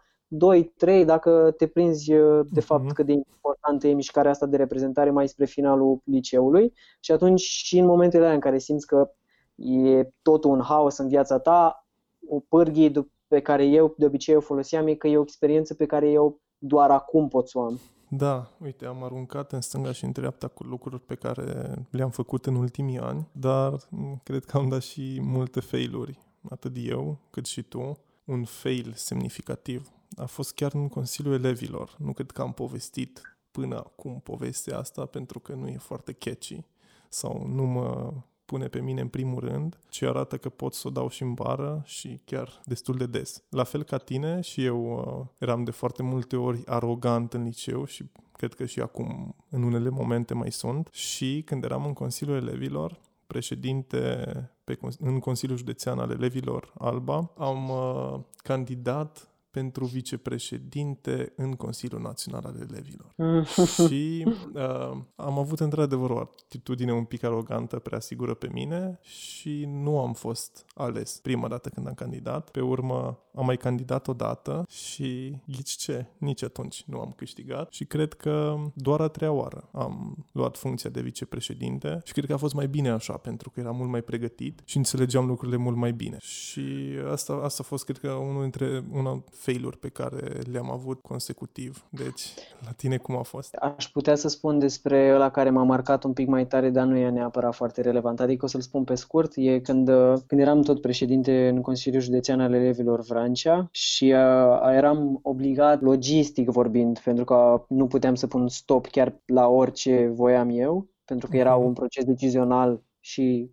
2-3 1.02 1.06
dacă 1.06 1.54
te 1.58 1.68
prinzi 1.68 2.14
de 2.50 2.60
fapt 2.60 2.86
uh-huh. 2.86 2.94
cât 2.94 3.06
de 3.06 3.12
importantă 3.12 3.88
e 3.88 3.94
mișcarea 3.94 4.32
asta 4.32 4.46
de 4.46 4.58
reprezentare 4.58 5.12
mai 5.12 5.28
spre 5.28 5.46
finalul 5.46 6.02
liceului 6.04 6.74
și 7.00 7.12
atunci 7.12 7.42
și 7.42 7.78
în 7.78 7.86
momentele 7.86 8.24
alea 8.24 8.36
în 8.36 8.40
care 8.40 8.58
simți 8.58 8.88
că 8.88 9.12
e 9.56 10.10
totul 10.22 10.52
un 10.52 10.62
haos 10.62 10.98
în 10.98 11.08
viața 11.08 11.40
ta, 11.40 11.88
o 12.28 12.40
pârghie 12.40 12.92
pe 13.28 13.40
care 13.40 13.66
eu 13.66 13.94
de 13.98 14.06
obicei 14.06 14.36
o 14.36 14.40
foloseam 14.40 14.88
e 14.88 14.94
că 14.94 15.08
e 15.08 15.18
o 15.18 15.22
experiență 15.22 15.74
pe 15.74 15.86
care 15.86 16.10
eu 16.10 16.42
doar 16.58 16.92
acum 16.92 17.28
pot 17.28 17.50
să 17.50 17.58
o 17.58 17.62
am. 17.62 17.80
Da, 18.10 18.52
uite, 18.60 18.86
am 18.86 19.04
aruncat 19.04 19.52
în 19.52 19.62
stânga 19.62 19.92
și 19.92 20.04
în 20.04 20.12
dreapta 20.12 20.48
cu 20.48 20.64
lucruri 20.64 21.02
pe 21.02 21.16
care 21.16 21.76
le-am 21.90 22.10
făcut 22.10 22.46
în 22.46 22.56
ultimii 22.56 23.00
ani, 23.00 23.28
dar 23.32 23.88
cred 24.24 24.46
că 24.46 24.58
am 24.58 24.70
dat 24.70 24.82
și 24.82 25.20
multe 25.22 25.60
failuri, 25.60 26.20
atât 26.50 26.76
eu 26.78 27.18
cât 27.30 27.46
și 27.46 27.62
tu. 27.62 27.98
Un 28.26 28.44
fail 28.44 28.94
semnificativ 28.96 29.92
a 30.16 30.26
fost 30.26 30.54
chiar 30.54 30.74
în 30.74 30.90
Consiliul 30.90 31.34
Elevilor. 31.34 31.96
Nu 31.98 32.14
cred 32.14 32.32
că 32.32 32.42
am 32.42 32.54
povestit 32.54 33.38
până 33.52 33.76
acum 33.76 34.20
povestea 34.20 34.78
asta 34.78 35.06
pentru 35.06 35.40
că 35.40 35.54
nu 35.54 35.68
e 35.68 35.78
foarte 35.78 36.12
catchy 36.12 36.64
sau 37.10 37.48
nu 37.48 37.64
mă 37.64 38.14
pune 38.48 38.68
pe 38.68 38.82
mine 38.82 39.02
în 39.02 39.08
primul 39.08 39.40
rând, 39.40 39.80
ci 39.90 40.02
arată 40.02 40.38
că 40.38 40.50
pot 40.50 40.74
să 40.74 40.88
o 40.88 40.92
dau 40.92 41.10
și 41.10 41.22
în 41.22 41.34
bară 41.34 41.82
și 41.86 42.22
chiar 42.26 42.62
destul 42.66 42.98
de 42.98 43.06
des. 43.06 43.44
La 43.50 43.64
fel 43.64 43.84
ca 43.84 43.98
tine 43.98 44.42
și 44.42 44.64
eu 44.64 44.98
uh, 44.98 45.26
eram 45.38 45.64
de 45.64 45.72
foarte 45.72 46.04
multe 46.04 46.36
ori 46.36 46.64
arogant 46.66 47.34
în 47.34 47.44
liceu 47.44 47.86
și 47.86 48.04
cred 48.32 48.54
că 48.54 48.66
și 48.66 48.82
acum 48.82 49.36
în 49.50 49.64
unele 49.64 49.90
momente 49.90 50.34
mai 50.34 50.52
sunt 50.52 50.90
și 50.92 51.42
când 51.46 51.64
eram 51.64 51.86
în 51.86 51.94
Consiliul 51.94 52.38
Elevilor, 52.38 53.00
președinte 53.28 54.24
pe, 54.64 54.80
în 55.00 55.20
Consiliul 55.20 55.58
Județean 55.58 56.00
al 56.00 56.12
Elevilor 56.12 56.74
Alba, 56.78 57.32
am 57.38 57.70
uh, 57.70 58.20
candidat 58.38 59.30
pentru 59.58 59.86
vicepreședinte 59.86 61.34
în 61.36 61.54
Consiliul 61.54 62.02
Național 62.02 62.44
al 62.46 62.68
Elevilor. 62.70 63.14
și 63.88 64.26
uh, 64.54 64.98
am 65.16 65.40
avut 65.40 65.60
într-adevăr 65.60 66.10
o 66.10 66.20
atitudine 66.20 66.94
un 66.94 67.04
pic 67.04 67.24
arogantă, 67.24 67.80
prea 67.80 68.00
sigură 68.00 68.34
pe 68.34 68.50
mine 68.52 69.00
și 69.02 69.66
nu 69.70 70.00
am 70.00 70.14
fost 70.14 70.66
ales 70.76 71.20
prima 71.22 71.48
dată 71.48 71.70
când 71.70 71.88
am 71.88 71.94
candidat. 71.94 72.50
Pe 72.50 72.62
urmă 72.62 73.20
am 73.34 73.46
mai 73.46 73.58
candidat 73.58 74.08
o 74.08 74.14
dată 74.14 74.66
și 74.70 75.38
ghici 75.46 75.70
ce? 75.70 76.06
Nici 76.18 76.44
atunci 76.44 76.84
nu 76.86 77.00
am 77.00 77.14
câștigat 77.16 77.72
și 77.72 77.86
cred 77.86 78.14
că 78.14 78.56
doar 78.74 79.02
a 79.02 79.08
treia 79.08 79.32
oară 79.32 79.70
am 79.72 80.26
luat 80.32 80.58
funcția 80.58 80.90
de 80.90 81.02
vicepreședinte 81.02 82.02
și 82.04 82.14
cred 82.14 82.26
că 82.26 82.34
a 82.34 82.38
fost 82.38 82.54
mai 82.54 82.68
bine 82.68 82.90
așa 82.90 83.14
pentru 83.14 83.50
că 83.50 83.60
eram 83.60 83.76
mult 83.76 83.90
mai 83.90 84.02
pregătit 84.02 84.62
și 84.66 84.78
înțelegeam 84.78 85.28
lucrurile 85.28 85.58
mult 85.58 85.78
mai 85.78 85.94
bine. 85.94 86.18
Și 86.20 86.66
asta, 87.12 87.34
asta 87.34 87.62
a 87.64 87.68
fost, 87.68 87.84
cred 87.84 87.98
că, 87.98 88.12
unul 88.12 88.42
dintre 88.42 88.84
una 88.92 89.24
failuri 89.48 89.78
pe 89.78 89.90
care 89.90 90.42
le-am 90.52 90.72
avut 90.72 91.02
consecutiv. 91.02 91.88
Deci, 91.90 92.24
la 92.66 92.72
tine 92.72 92.98
cum 92.98 93.16
a 93.18 93.22
fost? 93.22 93.56
Aș 93.56 93.88
putea 93.88 94.16
să 94.16 94.28
spun 94.28 94.60
despre 94.60 95.14
ăla 95.14 95.30
care 95.32 95.50
m-a 95.50 95.64
marcat 95.64 96.04
un 96.04 96.14
pic 96.14 96.28
mai 96.28 96.48
tare, 96.48 96.70
dar 96.70 96.86
nu 96.86 96.98
e 96.98 97.10
neapărat 97.10 97.56
foarte 97.56 97.82
relevant. 97.82 98.20
Adică 98.20 98.46
o 98.46 98.48
să-l 98.48 98.62
spun 98.62 98.84
pe 98.84 98.96
scurt, 98.96 99.32
e 99.36 99.60
când, 99.60 99.90
când 100.28 100.42
eram 100.42 100.62
tot 100.62 100.82
președinte 100.82 101.48
în 101.48 101.62
Consiliul 101.62 102.02
Județean 102.02 102.40
al 102.40 102.54
Elevilor 102.54 103.02
Vrancea 103.02 103.68
și 103.72 104.04
uh, 104.04 104.74
eram 104.76 105.20
obligat, 105.22 105.82
logistic 105.82 106.50
vorbind, 106.50 107.00
pentru 107.00 107.24
că 107.24 107.66
nu 107.70 107.88
puteam 107.88 108.16
să 108.16 108.28
pun 108.28 108.48
stop 108.48 108.88
chiar 108.88 109.22
la 109.26 109.48
orice 109.48 110.12
voiam 110.14 110.50
eu, 110.50 110.90
pentru 111.06 111.30
că 111.30 111.38
era 111.38 111.56
mhm. 111.56 111.66
un 111.66 111.74
proces 111.74 112.04
decizional 112.04 112.82
și 113.00 113.52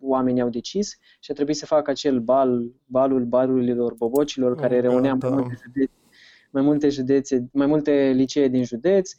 oamenii 0.00 0.42
au 0.42 0.48
decis 0.48 0.98
și 1.20 1.30
a 1.30 1.34
trebuit 1.34 1.56
să 1.56 1.66
facă 1.66 1.90
acel 1.90 2.20
bal, 2.20 2.72
balul 2.84 3.24
balurilor 3.24 3.94
bobocilor, 3.94 4.54
care 4.54 4.76
oh, 4.76 4.82
reunea 4.82 5.14
da, 5.14 5.28
mai, 5.28 5.42
multe 5.42 5.58
județe, 5.64 5.90
mai 6.50 6.62
multe 6.62 6.88
județe, 6.88 7.48
mai 7.52 7.66
multe 7.66 8.12
licee 8.14 8.48
din 8.48 8.64
județ. 8.64 9.10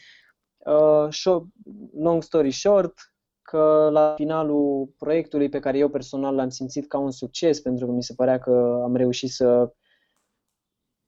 Uh, 0.58 1.08
short, 1.10 1.46
long 1.94 2.24
story 2.24 2.52
short, 2.52 2.94
că 3.42 3.90
la 3.92 4.14
finalul 4.16 4.94
proiectului 4.98 5.50
pe 5.50 5.60
care 5.60 5.78
eu 5.78 5.90
personal 5.90 6.36
l-am 6.36 6.50
simțit 6.50 6.88
ca 6.88 6.98
un 6.98 7.12
succes, 7.12 7.60
pentru 7.60 7.86
că 7.86 7.92
mi 7.92 8.04
se 8.04 8.14
părea 8.14 8.40
că 8.40 8.82
am 8.84 8.96
reușit 8.96 9.30
să 9.30 9.74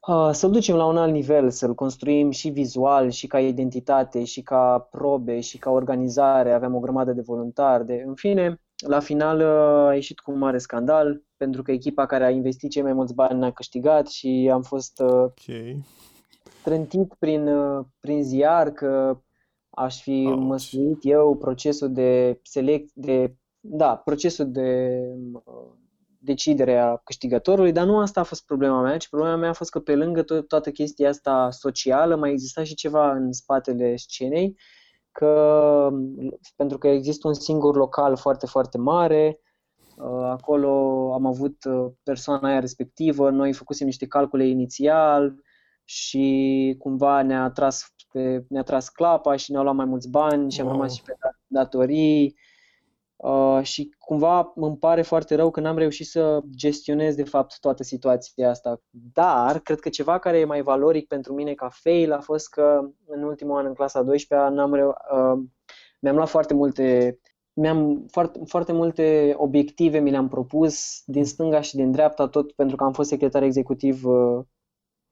uh, 0.07 0.29
să-l 0.31 0.51
ducem 0.51 0.75
la 0.75 0.85
un 0.85 0.97
alt 0.97 1.11
nivel, 1.11 1.49
să-l 1.49 1.75
construim 1.75 2.29
și 2.29 2.49
vizual, 2.49 3.09
și 3.09 3.27
ca 3.27 3.39
identitate, 3.39 4.23
și 4.23 4.41
ca 4.41 4.87
probe, 4.91 5.39
și 5.39 5.57
ca 5.57 5.69
organizare. 5.69 6.51
Aveam 6.51 6.75
o 6.75 6.79
grămadă 6.79 7.11
de 7.11 7.21
voluntari. 7.21 7.85
De, 7.85 8.03
în 8.05 8.15
fine, 8.15 8.61
la 8.87 8.99
final 8.99 9.39
uh, 9.39 9.87
a 9.89 9.93
ieșit 9.93 10.19
cu 10.19 10.31
un 10.31 10.37
mare 10.37 10.57
scandal, 10.57 11.23
pentru 11.37 11.61
că 11.61 11.71
echipa 11.71 12.05
care 12.05 12.25
a 12.25 12.29
investit 12.29 12.71
cei 12.71 12.81
mai 12.81 12.93
mulți 12.93 13.13
bani 13.13 13.39
n-a 13.39 13.51
câștigat 13.51 14.07
și 14.07 14.49
am 14.53 14.61
fost 14.61 14.99
uh, 14.99 15.09
okay. 15.09 15.85
trântit 16.63 17.13
prin, 17.19 17.47
uh, 17.47 17.85
prin 17.99 18.23
ziar 18.23 18.71
că 18.71 19.21
aș 19.69 20.01
fi 20.01 20.25
Ouch. 20.27 20.41
măsurit 20.41 20.99
eu 21.01 21.35
procesul 21.35 21.93
de 21.93 22.39
select, 22.43 22.91
de, 22.93 23.35
da, 23.59 23.95
procesul 23.95 24.51
de 24.51 24.99
decidere 26.23 26.77
a 26.77 26.95
câștigătorului, 26.95 27.71
dar 27.71 27.85
nu 27.85 27.99
asta 27.99 28.19
a 28.19 28.23
fost 28.23 28.45
problema 28.45 28.81
mea, 28.81 28.97
ci 28.97 29.09
problema 29.09 29.35
mea 29.35 29.49
a 29.49 29.53
fost 29.53 29.69
că 29.69 29.79
pe 29.79 29.95
lângă 29.95 30.23
to- 30.23 30.47
toată 30.47 30.71
chestia 30.71 31.09
asta 31.09 31.47
socială 31.51 32.15
mai 32.15 32.31
exista 32.31 32.63
și 32.63 32.73
ceva 32.73 33.11
în 33.11 33.31
spatele 33.31 33.95
scenei 33.95 34.55
că 35.11 35.89
pentru 36.55 36.77
că 36.77 36.87
există 36.87 37.27
un 37.27 37.33
singur 37.33 37.75
local 37.75 38.15
foarte, 38.15 38.45
foarte 38.45 38.77
mare, 38.77 39.39
uh, 39.97 40.23
acolo 40.29 40.69
am 41.13 41.25
avut 41.25 41.63
uh, 41.63 41.91
persoana 42.03 42.49
aia 42.49 42.59
respectivă, 42.59 43.29
noi 43.29 43.53
făcusem 43.53 43.85
niște 43.85 44.07
calcule 44.07 44.47
inițial 44.47 45.35
și 45.83 46.75
cumva 46.79 47.21
ne-a 47.21 47.49
tras, 47.49 47.93
pe, 48.11 48.45
ne-a 48.49 48.63
tras 48.63 48.89
clapa 48.89 49.35
și 49.35 49.51
ne-au 49.51 49.63
luat 49.63 49.75
mai 49.75 49.85
mulți 49.85 50.09
bani 50.09 50.51
și 50.51 50.59
am 50.59 50.65
wow. 50.65 50.75
rămas 50.75 50.93
și 50.93 51.01
pe 51.03 51.13
datorii 51.47 52.35
Uh, 53.21 53.59
și 53.61 53.95
cumva 53.99 54.51
îmi 54.55 54.77
pare 54.77 55.01
foarte 55.01 55.35
rău 55.35 55.51
că 55.51 55.59
n-am 55.59 55.77
reușit 55.77 56.07
să 56.07 56.39
gestionez 56.55 57.15
de 57.15 57.23
fapt 57.23 57.59
toată 57.59 57.83
situația 57.83 58.49
asta. 58.49 58.81
Dar 58.89 59.59
cred 59.59 59.79
că 59.79 59.89
ceva 59.89 60.19
care 60.19 60.39
e 60.39 60.45
mai 60.45 60.61
valoric 60.61 61.07
pentru 61.07 61.33
mine 61.33 61.53
ca 61.53 61.69
fail 61.69 62.11
a 62.11 62.19
fost 62.19 62.49
că 62.49 62.79
în 63.05 63.23
ultimul 63.23 63.57
an 63.57 63.65
în 63.65 63.73
clasa 63.73 64.01
12 64.01 64.49
n-am 64.49 64.73
reu- 64.73 64.95
uh, 65.11 65.43
mi-am 65.99 66.15
luat 66.15 66.29
foarte 66.29 66.53
multe 66.53 67.19
mi-am 67.53 68.05
foarte, 68.11 68.39
foarte 68.45 68.71
multe 68.71 69.33
obiective 69.37 69.99
mi 69.99 70.11
le-am 70.11 70.27
propus 70.27 71.01
din 71.05 71.25
stânga 71.25 71.61
și 71.61 71.75
din 71.75 71.91
dreapta 71.91 72.27
tot 72.27 72.51
pentru 72.51 72.75
că 72.75 72.83
am 72.83 72.93
fost 72.93 73.09
secretar 73.09 73.43
executiv 73.43 74.05
uh, 74.05 74.43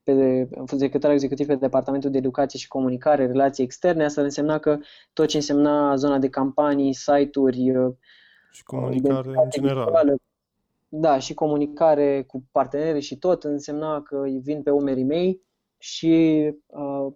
pe, 0.04 0.48
am 0.58 0.66
fost 0.66 0.82
secretar 0.82 1.12
executiv 1.12 1.48
pe 1.48 1.56
Departamentul 1.56 2.12
de 2.12 2.18
Educație 2.18 2.60
și 2.60 2.68
Comunicare, 2.68 3.26
Relații 3.26 3.64
Externe, 3.64 4.04
asta 4.04 4.22
însemna 4.22 4.60
că 4.60 4.78
tot 5.14 5.28
ce 5.28 5.38
însemna 5.38 5.96
zona 5.96 6.18
de 6.18 6.30
campanii, 6.30 6.94
site-uri 6.94 7.76
uh, 7.78 7.94
și 8.52 8.64
comunicare 8.64 9.28
în 9.28 9.50
general. 9.50 10.16
Da, 10.90 11.20
și 11.20 11.34
comunicare 11.34 12.24
cu 12.28 12.44
parteneri 12.52 13.00
și 13.00 13.18
tot 13.18 13.44
însemna 13.44 14.02
că 14.02 14.24
vin 14.42 14.62
pe 14.62 14.70
umerii 14.70 15.04
mei 15.04 15.42
și 15.78 16.44
uh, 16.66 17.14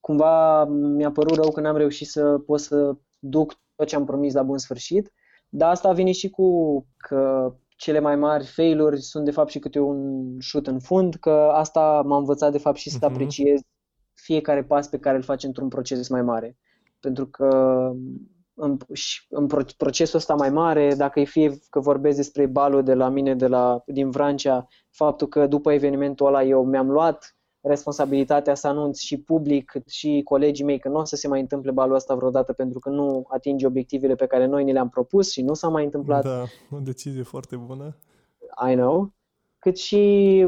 cumva 0.00 0.64
mi-a 0.64 1.10
părut 1.10 1.34
rău 1.34 1.50
că 1.50 1.60
n-am 1.60 1.76
reușit 1.76 2.08
să 2.08 2.38
pot 2.38 2.60
să 2.60 2.96
duc 3.18 3.60
tot 3.74 3.86
ce 3.86 3.96
am 3.96 4.04
promis 4.04 4.34
la 4.34 4.42
bun 4.42 4.58
sfârșit. 4.58 5.12
Dar 5.48 5.70
asta 5.70 5.92
vine 5.92 6.12
și 6.12 6.30
cu 6.30 6.86
că 6.96 7.54
cele 7.82 7.98
mai 7.98 8.16
mari 8.16 8.44
failuri 8.44 9.00
sunt 9.00 9.24
de 9.24 9.30
fapt 9.30 9.50
și 9.50 9.58
câte 9.58 9.78
un 9.78 10.36
șut 10.40 10.66
în 10.66 10.78
fund, 10.78 11.14
că 11.14 11.50
asta 11.52 12.02
m-a 12.04 12.16
învățat 12.16 12.52
de 12.52 12.58
fapt 12.58 12.76
și 12.76 12.90
să 12.90 12.98
uh-huh. 12.98 13.12
apreciez 13.12 13.60
fiecare 14.14 14.64
pas 14.64 14.88
pe 14.88 14.98
care 14.98 15.16
îl 15.16 15.22
faci 15.22 15.42
într-un 15.42 15.68
proces 15.68 16.08
mai 16.08 16.22
mare. 16.22 16.56
Pentru 17.00 17.26
că 17.26 17.48
în, 18.54 18.76
în 19.28 19.46
procesul 19.76 20.18
ăsta 20.18 20.34
mai 20.34 20.50
mare, 20.50 20.94
dacă 20.94 21.20
e 21.20 21.24
fie 21.24 21.58
că 21.70 21.80
vorbesc 21.80 22.16
despre 22.16 22.46
balul 22.46 22.82
de 22.82 22.94
la 22.94 23.08
mine 23.08 23.34
de 23.34 23.46
la, 23.46 23.82
din 23.86 24.10
Vrancea, 24.10 24.66
faptul 24.90 25.28
că 25.28 25.46
după 25.46 25.72
evenimentul 25.72 26.26
ăla 26.26 26.42
eu 26.42 26.64
mi-am 26.64 26.90
luat 26.90 27.36
responsabilitatea 27.62 28.54
să 28.54 28.66
anunț 28.66 28.98
și 28.98 29.20
public, 29.20 29.70
cât 29.70 29.88
și 29.88 30.20
colegii 30.24 30.64
mei 30.64 30.78
că 30.78 30.88
nu 30.88 30.98
o 30.98 31.04
să 31.04 31.16
se 31.16 31.28
mai 31.28 31.40
întâmple 31.40 31.70
balul 31.70 31.94
ăsta 31.94 32.14
vreodată 32.14 32.52
pentru 32.52 32.78
că 32.78 32.90
nu 32.90 33.26
atinge 33.28 33.66
obiectivele 33.66 34.14
pe 34.14 34.26
care 34.26 34.46
noi 34.46 34.64
ni 34.64 34.72
le-am 34.72 34.88
propus 34.88 35.30
și 35.30 35.42
nu 35.42 35.54
s-a 35.54 35.68
mai 35.68 35.84
întâmplat. 35.84 36.22
Da, 36.24 36.44
o 36.70 36.78
decizie 36.78 37.22
foarte 37.22 37.56
bună. 37.56 37.96
I 38.70 38.74
know. 38.74 39.12
Cât 39.58 39.78
și 39.78 39.98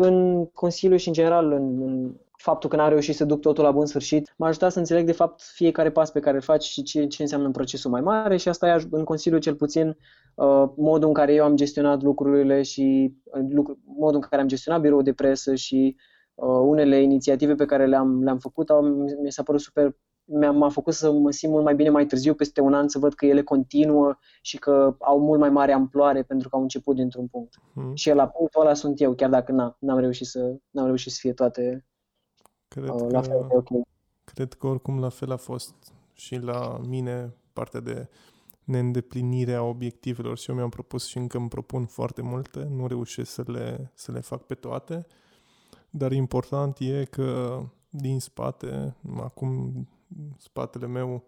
în 0.00 0.46
Consiliu 0.46 0.96
și 0.96 1.08
în 1.08 1.14
general 1.14 1.52
în, 1.52 1.82
în 1.82 2.14
faptul 2.36 2.70
că 2.70 2.76
n-am 2.76 2.88
reușit 2.88 3.14
să 3.14 3.24
duc 3.24 3.40
totul 3.40 3.64
la 3.64 3.70
bun 3.70 3.86
sfârșit, 3.86 4.34
m-a 4.36 4.46
ajutat 4.46 4.72
să 4.72 4.78
înțeleg 4.78 5.06
de 5.06 5.12
fapt 5.12 5.42
fiecare 5.42 5.90
pas 5.90 6.10
pe 6.10 6.20
care 6.20 6.36
îl 6.36 6.42
faci 6.42 6.64
și 6.64 6.82
ce, 6.82 7.06
ce 7.06 7.22
înseamnă 7.22 7.46
în 7.46 7.52
procesul 7.52 7.90
mai 7.90 8.00
mare 8.00 8.36
și 8.36 8.48
asta 8.48 8.68
e 8.68 8.86
în 8.90 9.04
Consiliu 9.04 9.38
cel 9.38 9.54
puțin 9.54 9.88
uh, 10.34 10.64
modul 10.76 11.08
în 11.08 11.14
care 11.14 11.34
eu 11.34 11.44
am 11.44 11.56
gestionat 11.56 12.02
lucrurile 12.02 12.62
și 12.62 13.14
uh, 13.24 13.44
lucru, 13.48 13.78
modul 13.84 14.14
în 14.14 14.28
care 14.28 14.42
am 14.42 14.48
gestionat 14.48 14.80
biroul 14.80 15.02
de 15.02 15.12
presă 15.12 15.54
și 15.54 15.96
Uh, 15.96 16.13
unele 16.42 17.02
inițiative 17.02 17.54
pe 17.54 17.64
care 17.64 17.86
le-am, 17.86 18.22
le-am 18.22 18.38
făcut 18.38 18.70
au, 18.70 18.82
mi 19.22 19.32
s-a 19.32 19.42
părut 19.42 19.60
super 19.60 19.96
m-a 20.52 20.68
făcut 20.68 20.94
să 20.94 21.12
mă 21.12 21.30
simt 21.30 21.52
mult 21.52 21.64
mai 21.64 21.74
bine 21.74 21.90
mai 21.90 22.06
târziu, 22.06 22.34
peste 22.34 22.60
un 22.60 22.74
an, 22.74 22.88
să 22.88 22.98
văd 22.98 23.14
că 23.14 23.26
ele 23.26 23.42
continuă 23.42 24.16
și 24.42 24.58
că 24.58 24.96
au 25.00 25.20
mult 25.20 25.40
mai 25.40 25.50
mare 25.50 25.72
amploare 25.72 26.22
pentru 26.22 26.48
că 26.48 26.56
au 26.56 26.62
început 26.62 26.96
dintr-un 26.96 27.26
punct. 27.26 27.54
Hmm. 27.72 27.94
Și 27.94 28.12
la 28.12 28.28
punctul 28.28 28.60
ăla 28.60 28.74
sunt 28.74 29.00
eu, 29.00 29.14
chiar 29.14 29.30
dacă 29.30 29.52
na, 29.52 29.76
n-am, 29.78 29.98
reușit 29.98 30.26
să, 30.26 30.56
n-am 30.70 30.86
reușit 30.86 31.12
să 31.12 31.18
fie 31.20 31.32
toate 31.32 31.86
cred 32.68 32.88
uh, 32.88 33.06
la 33.10 33.20
fel 33.20 33.46
de 33.48 33.56
ok. 33.56 33.86
Cred 34.24 34.52
că 34.52 34.66
oricum 34.66 35.00
la 35.00 35.08
fel 35.08 35.30
a 35.32 35.36
fost 35.36 35.74
și 36.12 36.36
la 36.36 36.80
mine 36.86 37.34
partea 37.52 37.80
de 37.80 38.08
neîndeplinirea 38.64 39.62
obiectivelor 39.62 40.38
și 40.38 40.50
eu 40.50 40.56
mi-am 40.56 40.68
propus 40.68 41.06
și 41.06 41.18
încă 41.18 41.36
îmi 41.36 41.48
propun 41.48 41.86
foarte 41.86 42.22
multe, 42.22 42.68
nu 42.70 42.86
reușesc 42.86 43.30
să 43.30 43.42
le, 43.46 43.90
să 43.94 44.12
le 44.12 44.20
fac 44.20 44.42
pe 44.42 44.54
toate, 44.54 45.06
dar 45.96 46.12
important 46.12 46.78
e 46.78 47.04
că 47.04 47.60
din 47.88 48.20
spate, 48.20 48.96
acum 49.16 49.72
spatele 50.36 50.86
meu, 50.86 51.24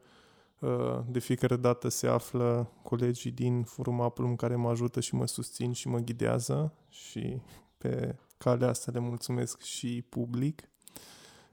uh, 0.58 0.98
de 1.08 1.18
fiecare 1.18 1.56
dată 1.56 1.88
se 1.88 2.06
află 2.06 2.70
colegii 2.82 3.30
din 3.30 3.62
Forum 3.62 4.00
Aplum 4.00 4.36
care 4.36 4.56
mă 4.56 4.68
ajută 4.68 5.00
și 5.00 5.14
mă 5.14 5.26
susțin 5.26 5.72
și 5.72 5.88
mă 5.88 5.98
ghidează 5.98 6.72
și 6.88 7.40
pe 7.78 8.16
calea 8.38 8.68
asta 8.68 8.90
le 8.90 8.98
mulțumesc 8.98 9.60
și 9.60 10.02
public 10.08 10.70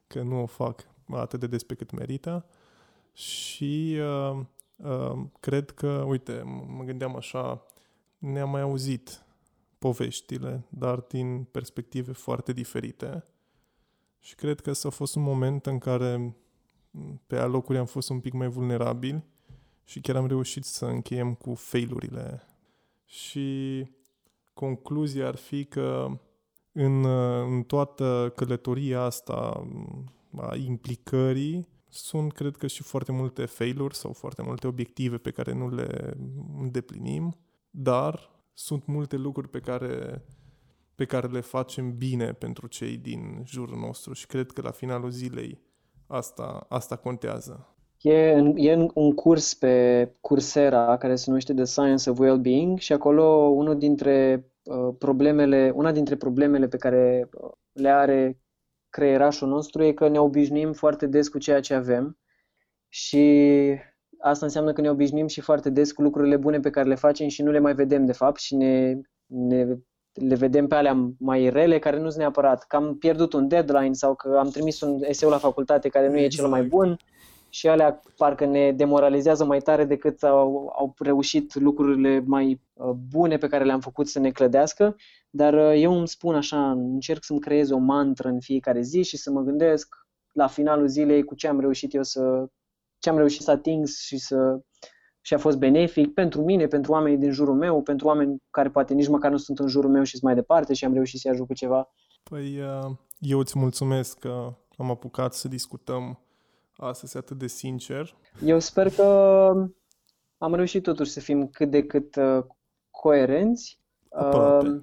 că 0.08 0.22
nu 0.22 0.42
o 0.42 0.46
fac 0.46 0.88
atât 1.10 1.40
de 1.40 1.48
des 1.48 1.64
pe 1.64 1.76
cât 1.76 1.92
merită. 1.92 2.46
Și 3.14 3.98
uh, 4.00 4.40
uh, 4.76 5.26
cred 5.40 5.72
că, 5.72 6.04
uite, 6.08 6.42
mă 6.68 6.84
gândeam 6.84 7.16
așa, 7.16 7.66
ne-am 8.18 8.50
mai 8.50 8.62
auzit 8.62 9.23
poveștile, 9.84 10.66
dar 10.70 11.00
din 11.00 11.44
perspective 11.44 12.12
foarte 12.12 12.54
diferite 12.54 13.26
și 14.20 14.36
cred 14.36 14.60
că 14.62 14.74
s-a 14.74 14.90
fost 14.90 15.16
un 15.16 15.22
moment 15.22 15.66
în 15.66 15.78
care 15.78 16.36
pe 17.28 17.38
alocuri 17.38 17.78
am 17.78 17.86
fost 17.86 18.10
un 18.10 18.20
pic 18.20 18.34
mai 18.34 18.48
vulnerabili 18.48 19.24
și 19.84 20.00
chiar 20.00 20.16
am 20.16 20.28
reușit 20.28 20.64
să 20.64 20.86
încheiem 20.86 21.34
cu 21.34 21.54
failurile. 21.54 22.44
Și 23.06 23.88
concluzia 24.54 25.28
ar 25.28 25.36
fi 25.36 25.66
că 25.66 26.20
în, 26.72 27.06
în 27.56 27.64
toată 27.64 28.34
călătoria 28.36 29.02
asta 29.02 29.68
a 30.38 30.56
implicării 30.56 31.68
sunt, 31.90 32.34
cred 32.34 32.58
că, 32.58 32.68
și 32.68 32.84
foarte 32.84 33.12
multe 33.12 33.46
failuri 33.46 33.96
sau 33.96 34.14
foarte 34.14 34.42
multe 34.42 34.68
obiective 34.68 35.18
pe 35.18 35.32
care 35.32 35.54
nu 35.54 35.70
le 35.70 36.18
îndeplinim, 36.58 37.36
dar 37.70 38.33
sunt 38.54 38.86
multe 38.86 39.16
lucruri 39.16 39.50
pe 39.50 39.60
care 39.60 40.24
pe 40.96 41.06
care 41.06 41.28
le 41.28 41.40
facem 41.40 41.98
bine 41.98 42.34
pentru 42.34 42.68
cei 42.68 42.98
din 42.98 43.44
jurul 43.46 43.78
nostru 43.78 44.14
și 44.14 44.26
cred 44.26 44.52
că 44.52 44.62
la 44.62 44.72
finalul 44.72 45.10
zilei 45.10 45.62
asta, 46.08 46.66
asta 46.70 46.96
contează. 46.96 47.68
E, 48.02 48.14
e 48.56 48.88
un 48.94 49.14
curs 49.14 49.54
pe 49.54 50.12
Coursera 50.22 50.98
care 50.98 51.16
se 51.16 51.24
numește 51.28 51.54
The 51.54 51.64
Science 51.64 52.10
of 52.10 52.20
Well-Being 52.20 52.80
și 52.80 52.94
acolo 52.94 53.24
unul 53.34 53.78
dintre 53.78 54.46
uh, 54.64 54.96
problemele, 54.98 55.72
una 55.76 55.92
dintre 55.92 56.16
problemele 56.16 56.68
pe 56.68 56.78
care 56.78 57.30
uh, 57.34 57.52
le 57.72 57.90
are 57.90 58.38
creierașul 58.90 59.48
nostru 59.48 59.84
e 59.84 59.92
că 59.92 60.08
ne 60.08 60.20
obișnuim 60.20 60.74
foarte 60.74 61.08
des 61.08 61.28
cu 61.28 61.38
ceea 61.38 61.60
ce 61.60 61.74
avem 61.74 62.18
și 62.90 63.76
asta 64.24 64.46
înseamnă 64.46 64.74
că 64.74 64.82
ne 64.82 64.90
obișnuim 64.90 65.28
și 65.28 65.42
foarte 65.42 65.70
des 65.70 65.92
cu 65.92 66.02
lucrurile 66.02 66.38
bune 66.38 66.60
pe 66.60 66.70
care 66.70 66.88
le 66.88 66.96
facem 66.96 67.28
și 67.28 67.42
nu 67.42 67.52
le 67.52 67.60
mai 67.60 67.74
vedem 67.74 68.06
de 68.06 68.12
fapt 68.12 68.40
și 68.40 68.56
ne, 68.56 69.00
ne 69.26 69.66
le 70.14 70.36
vedem 70.36 70.68
pe 70.68 70.76
alea 70.76 71.14
mai 71.20 71.50
rele, 71.50 71.80
care 71.80 71.98
nu 71.98 72.08
sunt 72.08 72.20
neapărat 72.20 72.64
că 72.68 72.76
am 72.76 72.98
pierdut 72.98 73.34
un 73.34 73.48
deadline 73.48 73.94
sau 73.94 74.16
că 74.16 74.36
am 74.40 74.50
trimis 74.50 74.82
un 74.82 75.00
eseu 75.02 75.30
la 75.30 75.38
facultate 75.38 75.90
care 75.90 76.08
nu 76.08 76.16
exact. 76.16 76.34
e 76.34 76.36
cel 76.36 76.48
mai 76.48 76.62
exact. 76.62 76.82
bun 76.82 76.98
și 77.50 77.68
alea 77.68 78.02
parcă 78.18 78.46
ne 78.46 78.72
demoralizează 78.72 79.46
mai 79.46 79.60
tare 79.60 79.86
decât 79.86 80.24
au, 80.24 80.74
au 80.78 80.94
reușit 81.00 81.56
lucrurile 81.56 82.24
mai 82.26 82.62
uh, 82.74 82.90
bune 83.10 83.38
pe 83.38 83.48
care 83.48 83.64
le-am 83.64 83.80
făcut 83.80 84.08
să 84.08 84.20
ne 84.20 84.32
clădească, 84.32 84.96
dar 85.30 85.54
uh, 85.54 85.82
eu 85.82 85.98
îmi 85.98 86.08
spun 86.08 86.36
așa, 86.36 86.72
încerc 86.72 87.24
să-mi 87.24 87.40
creez 87.40 87.70
o 87.70 87.78
mantră 87.78 88.28
în 88.28 88.40
fiecare 88.40 88.82
zi 88.82 89.04
și 89.04 89.18
să 89.18 89.32
mă 89.32 89.42
gândesc 89.42 89.96
la 90.32 90.48
finalul 90.48 90.88
zilei 90.88 91.24
cu 91.24 91.36
ce 91.36 91.48
am 91.48 91.60
reușit 91.60 91.94
eu 91.94 92.04
să 92.04 92.46
ce 93.04 93.10
am 93.10 93.18
reușit 93.18 93.42
să 93.42 93.52
ating 93.52 93.88
și 93.88 94.18
să 94.18 94.60
și 95.22 95.34
a 95.34 95.38
fost 95.38 95.58
benefic 95.58 96.14
pentru 96.14 96.44
mine, 96.44 96.68
pentru 96.68 96.92
oamenii 96.92 97.18
din 97.18 97.32
jurul 97.32 97.56
meu, 97.56 97.82
pentru 97.82 98.08
oameni 98.08 98.42
care 98.50 98.70
poate 98.70 98.94
nici 98.94 99.08
măcar 99.08 99.32
nu 99.32 99.38
sunt 99.38 99.60
în 99.60 99.68
jurul 99.68 99.90
meu 99.90 100.04
și 100.04 100.12
sunt 100.12 100.24
mai 100.24 100.36
departe 100.36 100.74
și 100.74 100.86
am 100.86 100.94
reușit 100.94 101.20
să-i 101.20 101.32
ajut 101.32 101.48
cu 101.48 101.54
ceva. 101.54 101.94
Păi 102.24 102.60
uh, 102.60 102.92
eu 103.20 103.40
îți 103.40 103.60
mulțumesc 103.60 104.20
că 104.20 104.54
am 104.78 104.90
apucat 104.90 105.34
să 105.34 105.48
discutăm 105.48 106.20
astăzi 106.78 107.18
atât 107.18 107.38
de 107.38 107.48
sincer. 107.48 108.16
Eu 108.46 108.60
sper 108.60 108.90
că 108.90 109.04
am 110.38 110.56
reușit 110.56 110.84
totuși 110.84 111.12
să 111.12 111.20
fim 111.20 111.48
cât 111.48 111.72
de 111.72 111.86
cât 111.86 112.16
uh, 112.16 112.44
coerenți. 112.92 113.80
Aproape. 114.12 114.68
Uh, 114.68 114.82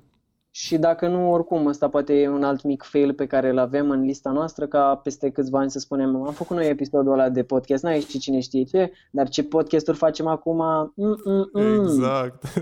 și 0.50 0.78
dacă 0.78 1.08
nu, 1.08 1.32
oricum, 1.32 1.66
ăsta 1.66 1.88
poate 1.88 2.20
e 2.20 2.28
un 2.28 2.44
alt 2.44 2.62
mic 2.62 2.82
fail 2.82 3.14
pe 3.14 3.26
care 3.26 3.48
îl 3.48 3.58
avem 3.58 3.90
în 3.90 4.00
lista 4.00 4.30
noastră, 4.30 4.66
ca 4.66 4.96
peste 4.96 5.30
câțiva 5.30 5.58
ani 5.58 5.70
să 5.70 5.78
spunem, 5.78 6.22
am 6.26 6.32
făcut 6.32 6.56
noi 6.56 6.68
episodul 6.68 7.12
ăla 7.12 7.28
de 7.28 7.42
podcast, 7.42 7.82
n-ai 7.82 8.00
ști 8.00 8.18
cine 8.18 8.40
știe 8.40 8.64
ce, 8.64 8.92
dar 9.10 9.28
ce 9.28 9.44
podcasturi 9.44 9.96
facem 9.96 10.26
acum? 10.26 10.62
Mm-mm-mm. 10.96 11.80
Exact. 11.80 12.42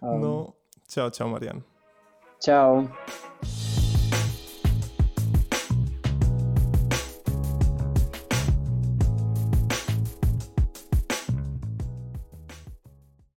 um. 0.00 0.20
no. 0.20 0.54
Ceau, 0.88 1.08
ceau, 1.08 1.28
Marian. 1.28 1.64
Ciao. 2.38 2.88